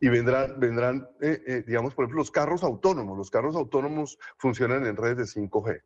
Y, 0.00 0.08
vendrán, 0.08 0.58
vendrán 0.58 1.06
eh, 1.20 1.42
eh, 1.46 1.64
digamos, 1.66 1.94
por 1.94 2.04
ejemplo, 2.04 2.20
los 2.20 2.30
carros 2.30 2.62
autónomos. 2.62 3.18
Los 3.18 3.30
carros 3.30 3.54
autónomos 3.54 4.18
funcionan 4.38 4.86
en 4.86 4.96
redes 4.96 5.34
de 5.34 5.42
5G 5.42 5.82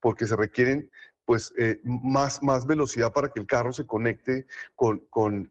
porque 0.00 0.26
se 0.26 0.36
requieren 0.36 0.90
pues 1.24 1.54
eh, 1.56 1.80
más, 1.82 2.42
más 2.42 2.66
velocidad 2.66 3.10
para 3.10 3.30
que 3.30 3.40
el 3.40 3.46
carro 3.46 3.72
se 3.72 3.86
conecte 3.86 4.46
con, 4.74 4.98
con, 5.08 5.50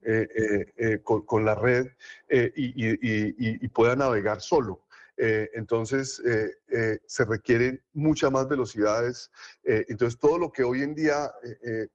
con, 1.03 1.45
la 1.45 1.55
red 1.55 1.87
y, 2.29 3.67
pueda 3.69 3.95
navegar 3.95 4.39
solo. 4.39 4.85
entonces, 5.17 6.21
se 7.07 7.25
requieren 7.25 7.81
muchas 7.93 8.31
más 8.31 8.47
velocidades. 8.47 9.31
entonces, 9.63 10.19
todo 10.19 10.37
lo 10.37 10.51
que 10.51 10.63
hoy 10.63 10.83
en 10.83 10.93
día 10.93 11.31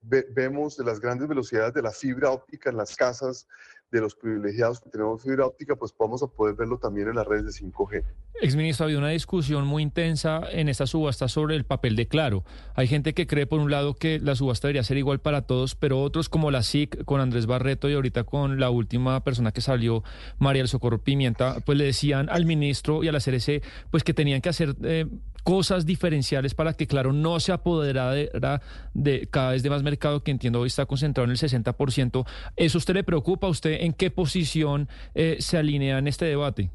vemos 0.03 0.77
de 0.77 0.83
las 0.83 0.99
grandes 0.99 1.29
velocidades 1.29 1.75
de 1.75 1.83
la 1.83 1.93
fibra 1.93 2.33
óptica 2.33 2.71
en 2.71 2.77
las 2.77 2.97
casas, 2.97 3.47
de 3.91 4.01
los 4.01 4.15
privilegiados 4.15 4.81
que 4.81 4.91
tenemos 4.91 5.23
fibra 5.23 5.47
óptica, 5.47 5.77
pues 5.77 5.95
vamos 5.99 6.23
a 6.23 6.27
poder 6.27 6.55
verlo 6.55 6.79
también 6.79 7.09
en 7.09 7.17
las 7.17 7.27
redes 7.27 7.45
de 7.45 7.67
5G. 7.67 8.05
Exministro, 8.41 8.85
ha 8.85 8.87
habido 8.87 9.01
una 9.01 9.09
discusión 9.09 9.67
muy 9.67 9.83
intensa 9.83 10.43
en 10.51 10.69
esta 10.69 10.87
subasta 10.87 11.29
sobre 11.29 11.57
el 11.57 11.65
papel 11.65 11.97
de 11.97 12.07
Claro. 12.07 12.45
Hay 12.75 12.87
gente 12.87 13.15
que 13.15 13.27
cree, 13.27 13.47
por 13.47 13.61
un 13.61 13.71
lado, 13.71 13.95
que 13.95 14.21
la 14.21 14.35
subasta 14.35 14.69
debería 14.69 14.85
ser 14.85 14.97
igual 14.97 15.21
para 15.21 15.43
todos, 15.43 15.75
pero 15.75 16.01
otros, 16.01 16.29
como 16.29 16.51
la 16.51 16.63
SIC, 16.63 17.05
con 17.05 17.21
Andrés 17.21 17.47
Barreto 17.47 17.89
y 17.89 17.95
ahorita 17.95 18.25
con 18.25 18.61
la 18.61 18.71
última 18.71 19.25
persona 19.25 19.53
que 19.53 19.61
salió, 19.61 20.05
María 20.39 20.63
del 20.63 20.69
Socorro 20.69 21.03
Pimienta, 21.03 21.61
pues 21.65 21.79
le 21.79 21.85
decían 21.85 22.29
al 22.31 22.47
ministro 22.47 23.03
y 23.03 23.09
a 23.09 23.13
la 23.13 23.21
CRC, 23.21 23.63
pues 23.91 24.05
que 24.05 24.15
tenían 24.15 24.41
que 24.41 24.51
hacer 24.51 24.77
eh, 24.83 25.07
cosas 25.49 25.87
diferenciales 25.87 26.53
para 26.53 26.75
que, 26.75 26.87
claro, 26.87 27.15
no 27.15 27.41
se 27.41 27.53
apoderara 27.53 28.13
de, 28.13 29.29
cada 29.31 29.53
vez 29.53 29.63
de 29.63 29.71
más 29.71 29.83
mercado 29.83 30.23
que 30.23 30.31
entiendo 30.31 30.61
hoy 30.61 30.67
está 30.67 30.85
concentrado 30.85 31.25
en 31.25 31.31
el 31.31 31.39
60%. 31.39 32.27
¿Eso 32.55 32.77
usted 32.77 32.93
le 32.93 33.03
preocupa? 33.03 33.47
¿A 33.47 33.51
¿Usted 33.51 33.79
en 33.81 33.95
qué 33.95 34.11
posición 34.11 34.91
eh, 35.15 35.39
se 35.41 35.57
alinea 35.57 35.97
en 35.97 36.07
este 36.07 36.27
debate? 36.27 36.71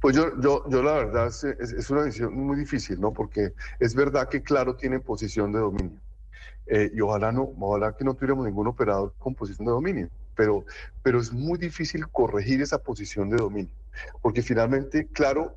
Pues 0.00 0.16
yo, 0.16 0.32
yo, 0.40 0.68
yo 0.68 0.82
la 0.82 0.94
verdad 0.94 1.28
es, 1.28 1.88
una 1.88 2.02
decisión 2.02 2.34
muy 2.34 2.56
difícil, 2.56 3.00
¿no? 3.00 3.12
Porque 3.12 3.52
es 3.78 3.94
verdad 3.94 4.28
que 4.28 4.42
Claro 4.42 4.74
tiene 4.74 4.98
posición 4.98 5.52
de 5.52 5.60
dominio. 5.60 6.00
Eh, 6.66 6.90
y 6.92 7.00
ojalá 7.00 7.30
no, 7.30 7.52
ojalá 7.60 7.96
que 7.96 8.02
no 8.02 8.14
tuviéramos 8.14 8.44
ningún 8.44 8.66
operador 8.66 9.14
con 9.20 9.36
posición 9.36 9.66
de 9.66 9.70
dominio. 9.70 10.08
Pero, 10.34 10.64
pero 11.04 11.20
es 11.20 11.32
muy 11.32 11.60
difícil 11.60 12.08
corregir 12.08 12.60
esa 12.60 12.78
posición 12.78 13.30
de 13.30 13.36
dominio. 13.36 13.70
Porque 14.20 14.42
finalmente, 14.42 15.06
claro, 15.12 15.54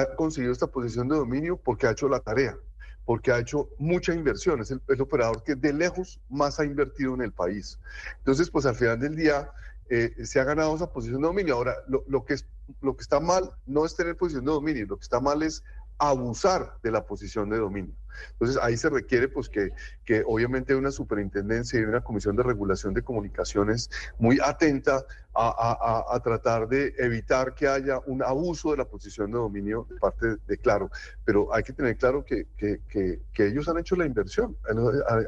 ha 0.00 0.16
conseguido 0.16 0.52
esta 0.52 0.66
posición 0.66 1.08
de 1.08 1.16
dominio 1.16 1.56
porque 1.56 1.86
ha 1.86 1.92
hecho 1.92 2.08
la 2.08 2.20
tarea, 2.20 2.56
porque 3.04 3.32
ha 3.32 3.38
hecho 3.38 3.68
mucha 3.78 4.14
inversión, 4.14 4.60
es 4.60 4.70
el, 4.70 5.00
operador 5.00 5.42
que 5.42 5.54
de 5.54 5.72
lejos 5.72 6.20
más 6.28 6.60
ha 6.60 6.64
invertido 6.64 7.14
en 7.14 7.22
el 7.22 7.32
país. 7.32 7.78
Entonces, 8.18 8.50
pues 8.50 8.66
al 8.66 8.74
final 8.74 8.98
del 8.98 9.16
día 9.16 9.50
eh, 9.90 10.14
se 10.24 10.40
ha 10.40 10.44
ganado 10.44 10.74
esa 10.74 10.90
posición 10.90 11.20
de 11.20 11.28
dominio. 11.28 11.54
Ahora, 11.54 11.74
lo, 11.86 12.24
que 12.24 12.34
es, 12.34 12.46
lo 12.80 12.96
que 12.96 13.02
está 13.02 13.20
mal 13.20 13.50
no 13.66 13.84
es 13.84 13.94
tener 13.94 14.16
posición 14.16 14.44
de 14.44 14.52
dominio, 14.52 14.86
lo 14.86 14.96
que 14.96 15.04
está 15.04 15.20
mal 15.20 15.42
es 15.42 15.62
abusar 15.98 16.74
de 16.82 16.90
la 16.90 17.04
posición 17.04 17.50
de 17.50 17.58
dominio. 17.58 17.94
Entonces 18.32 18.58
ahí 18.62 18.76
se 18.76 18.90
requiere 18.90 19.28
pues 19.28 19.48
que, 19.48 19.70
que 20.04 20.22
obviamente 20.26 20.74
una 20.74 20.90
superintendencia 20.90 21.80
y 21.80 21.84
una 21.84 22.02
comisión 22.02 22.36
de 22.36 22.42
regulación 22.42 22.94
de 22.94 23.02
comunicaciones 23.02 23.90
muy 24.18 24.38
atenta 24.42 25.04
a, 25.34 25.48
a, 25.48 26.14
a, 26.14 26.20
tratar 26.20 26.68
de 26.68 26.94
evitar 26.96 27.54
que 27.54 27.66
haya 27.66 27.98
un 28.06 28.22
abuso 28.22 28.70
de 28.70 28.76
la 28.76 28.84
posición 28.84 29.32
de 29.32 29.38
dominio 29.38 29.86
de 29.90 29.96
parte 29.98 30.36
de, 30.46 30.58
Claro. 30.58 30.90
Pero 31.24 31.52
hay 31.52 31.64
que 31.64 31.72
tener 31.72 31.96
claro 31.96 32.24
que, 32.24 32.46
que, 32.56 32.80
que, 32.88 33.46
ellos 33.46 33.68
han 33.68 33.78
hecho 33.78 33.96
la 33.96 34.06
inversión, 34.06 34.56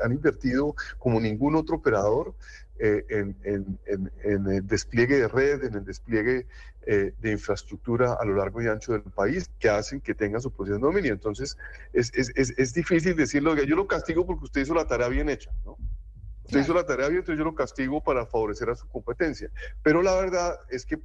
han, 0.03 0.13
invertido 0.13 0.75
como 0.99 1.21
ningún 1.21 1.57
otro 1.57 1.77
operador 1.77 2.35
eh, 2.79 3.05
en, 3.09 3.37
en, 3.45 3.79
en, 3.87 4.13
en, 4.25 4.47
el 4.49 4.67
despliegue 4.67 5.17
de 5.17 5.29
red, 5.29 5.65
en 5.65 5.75
el 5.75 5.85
despliegue 5.85 6.47
eh, 6.87 7.13
de 7.19 7.33
infraestructura 7.33 8.15
a 8.15 8.25
lo 8.25 8.35
largo 8.37 8.63
y 8.63 8.69
ancho 8.69 8.93
del 8.93 9.03
país 9.03 9.51
que 9.59 9.69
hacen 9.69 10.01
que 10.01 10.15
tenga 10.15 10.41
su 10.41 10.51
posición 10.51 10.81
de 10.81 10.87
dominio. 10.87 11.13
Entonces, 11.13 11.57
es, 11.93 12.13
es, 12.15 12.33
es, 12.37 12.55
es 12.57 12.75
difícil 12.75 13.17
decirlo, 13.17 13.55
yo 13.57 13.77
lo 13.77 13.87
castigo 13.87 14.27
porque 14.27 14.45
usted 14.45 14.61
hizo 14.61 14.75
la 14.75 14.87
tarea 14.87 15.09
bien 15.09 15.29
hecha, 15.29 15.51
¿no? 15.65 15.73
Usted 16.45 16.59
claro. 16.59 16.65
hizo 16.65 16.75
la 16.75 16.87
tarea 16.87 17.09
bien, 17.09 17.21
entonces 17.21 17.39
yo 17.39 17.45
lo 17.45 17.55
castigo 17.55 18.03
para 18.03 18.25
favorecer 18.25 18.71
a 18.71 18.77
su 18.77 18.87
competencia. 18.89 19.51
Pero 19.83 20.01
la 20.01 20.15
verdad 20.15 20.55
es 20.71 20.87
que 20.87 21.01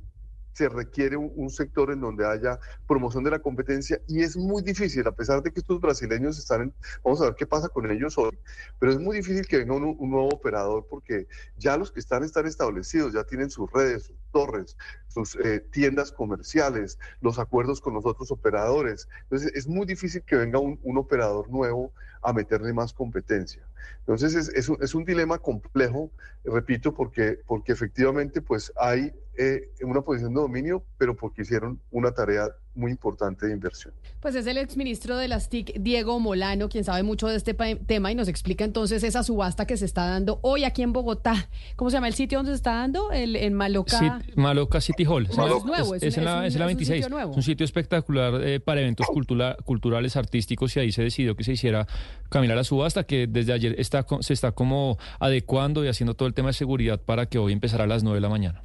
se 0.53 0.69
requiere 0.69 1.17
un, 1.17 1.49
sector 1.49 1.91
en 1.91 1.99
donde 1.99 2.25
haya 2.25 2.59
promoción 2.87 3.23
de 3.23 3.31
la 3.31 3.39
competencia 3.39 3.99
y 4.07 4.21
es 4.21 4.37
muy 4.37 4.61
difícil, 4.61 5.05
a 5.07 5.11
pesar 5.11 5.41
de 5.43 5.51
que 5.51 5.59
estos 5.59 5.81
brasileños 5.81 6.37
están 6.39 6.61
en, 6.61 6.73
vamos 7.03 7.21
a 7.21 7.25
ver 7.25 7.35
qué 7.35 7.45
pasa 7.45 7.67
con 7.67 7.89
ellos 7.91 8.17
hoy, 8.17 8.37
pero 8.79 8.91
es 8.91 8.99
muy 8.99 9.17
difícil 9.17 9.45
que 9.47 9.57
venga 9.57 9.75
un, 9.75 9.97
nuevo 10.11 10.29
operador 10.29 10.87
porque 10.89 11.27
ya 11.57 11.77
los 11.77 11.91
que 11.91 11.99
están 11.99 12.23
están 12.23 12.45
establecidos, 12.45 13.13
ya 13.13 13.23
tienen 13.23 13.49
sus 13.49 13.69
redes, 13.71 14.03
sus 14.03 14.15
torres, 14.31 14.77
sus 15.07 15.35
eh, 15.35 15.59
tiendas 15.71 16.11
comerciales, 16.11 16.99
los 17.21 17.39
acuerdos 17.39 17.81
con 17.81 17.93
los 17.93 18.05
otros 18.05 18.31
operadores. 18.31 19.07
Entonces 19.23 19.51
es 19.55 19.67
muy 19.67 19.85
difícil 19.85 20.23
que 20.23 20.35
venga 20.35 20.59
un, 20.59 20.79
operador 20.97 21.49
nuevo 21.49 21.93
a 22.21 22.33
meterle 22.33 22.73
más 22.73 22.93
competencia. 22.93 23.63
Entonces 23.99 24.35
es, 24.35 24.49
es, 24.49 24.69
un, 24.69 24.77
es 24.81 24.93
un 24.93 25.03
dilema 25.05 25.39
complejo, 25.39 26.11
repito, 26.43 26.93
porque, 26.93 27.39
porque 27.45 27.71
efectivamente 27.71 28.41
pues 28.41 28.71
hay 28.75 29.13
eh, 29.37 29.71
una 29.83 30.01
posición 30.01 30.33
de 30.33 30.41
dominio, 30.41 30.83
pero 30.97 31.15
porque 31.15 31.43
hicieron 31.43 31.79
una 31.91 32.11
tarea 32.11 32.49
muy 32.73 32.91
importante 32.91 33.47
de 33.47 33.53
inversión. 33.53 33.93
Pues 34.21 34.35
es 34.35 34.47
el 34.47 34.57
exministro 34.57 35.17
de 35.17 35.27
las 35.27 35.49
TIC, 35.49 35.79
Diego 35.79 36.19
Molano, 36.19 36.69
quien 36.69 36.83
sabe 36.83 37.03
mucho 37.03 37.27
de 37.27 37.35
este 37.35 37.53
tema 37.53 38.11
y 38.11 38.15
nos 38.15 38.27
explica 38.27 38.63
entonces 38.63 39.03
esa 39.03 39.23
subasta 39.23 39.65
que 39.65 39.77
se 39.77 39.85
está 39.85 40.05
dando 40.07 40.39
hoy 40.41 40.63
aquí 40.63 40.81
en 40.81 40.93
Bogotá. 40.93 41.49
¿Cómo 41.75 41.89
se 41.89 41.97
llama 41.97 42.07
el 42.07 42.13
sitio 42.13 42.39
donde 42.39 42.51
se 42.51 42.57
está 42.57 42.73
dando? 42.73 43.11
El, 43.11 43.35
en 43.35 43.53
Maloca. 43.53 43.99
Sí, 43.99 44.31
Maloca 44.35 44.79
City 44.79 45.05
Hall. 45.05 45.27
Maloca. 45.35 45.57
Es, 45.57 45.65
nuevo, 45.65 45.95
es, 45.95 46.03
es, 46.03 46.17
en 46.17 46.25
la, 46.25 46.45
es, 46.45 46.55
la 46.55 46.65
26. 46.65 47.07
Un 47.07 47.19
es 47.19 47.25
un 47.37 47.43
sitio 47.43 47.65
espectacular 47.65 48.41
eh, 48.43 48.59
para 48.59 48.81
eventos 48.81 49.07
cultura, 49.07 49.57
culturales, 49.65 50.15
artísticos 50.15 50.75
y 50.77 50.79
ahí 50.79 50.91
se 50.91 51.03
decidió 51.03 51.35
que 51.35 51.43
se 51.43 51.53
hiciera 51.53 51.87
caminar 52.29 52.55
la 52.55 52.63
subasta 52.63 53.03
que 53.03 53.27
desde 53.27 53.53
ayer 53.53 53.75
está, 53.79 54.05
se 54.21 54.33
está 54.33 54.51
como 54.51 54.97
adecuando 55.19 55.83
y 55.83 55.87
haciendo 55.87 56.13
todo 56.13 56.27
el 56.27 56.33
tema 56.33 56.49
de 56.49 56.53
seguridad 56.53 57.01
para 57.01 57.25
que 57.25 57.37
hoy 57.37 57.53
empezara 57.53 57.83
a 57.83 57.87
las 57.87 58.03
9 58.03 58.17
de 58.17 58.21
la 58.21 58.29
mañana. 58.29 58.61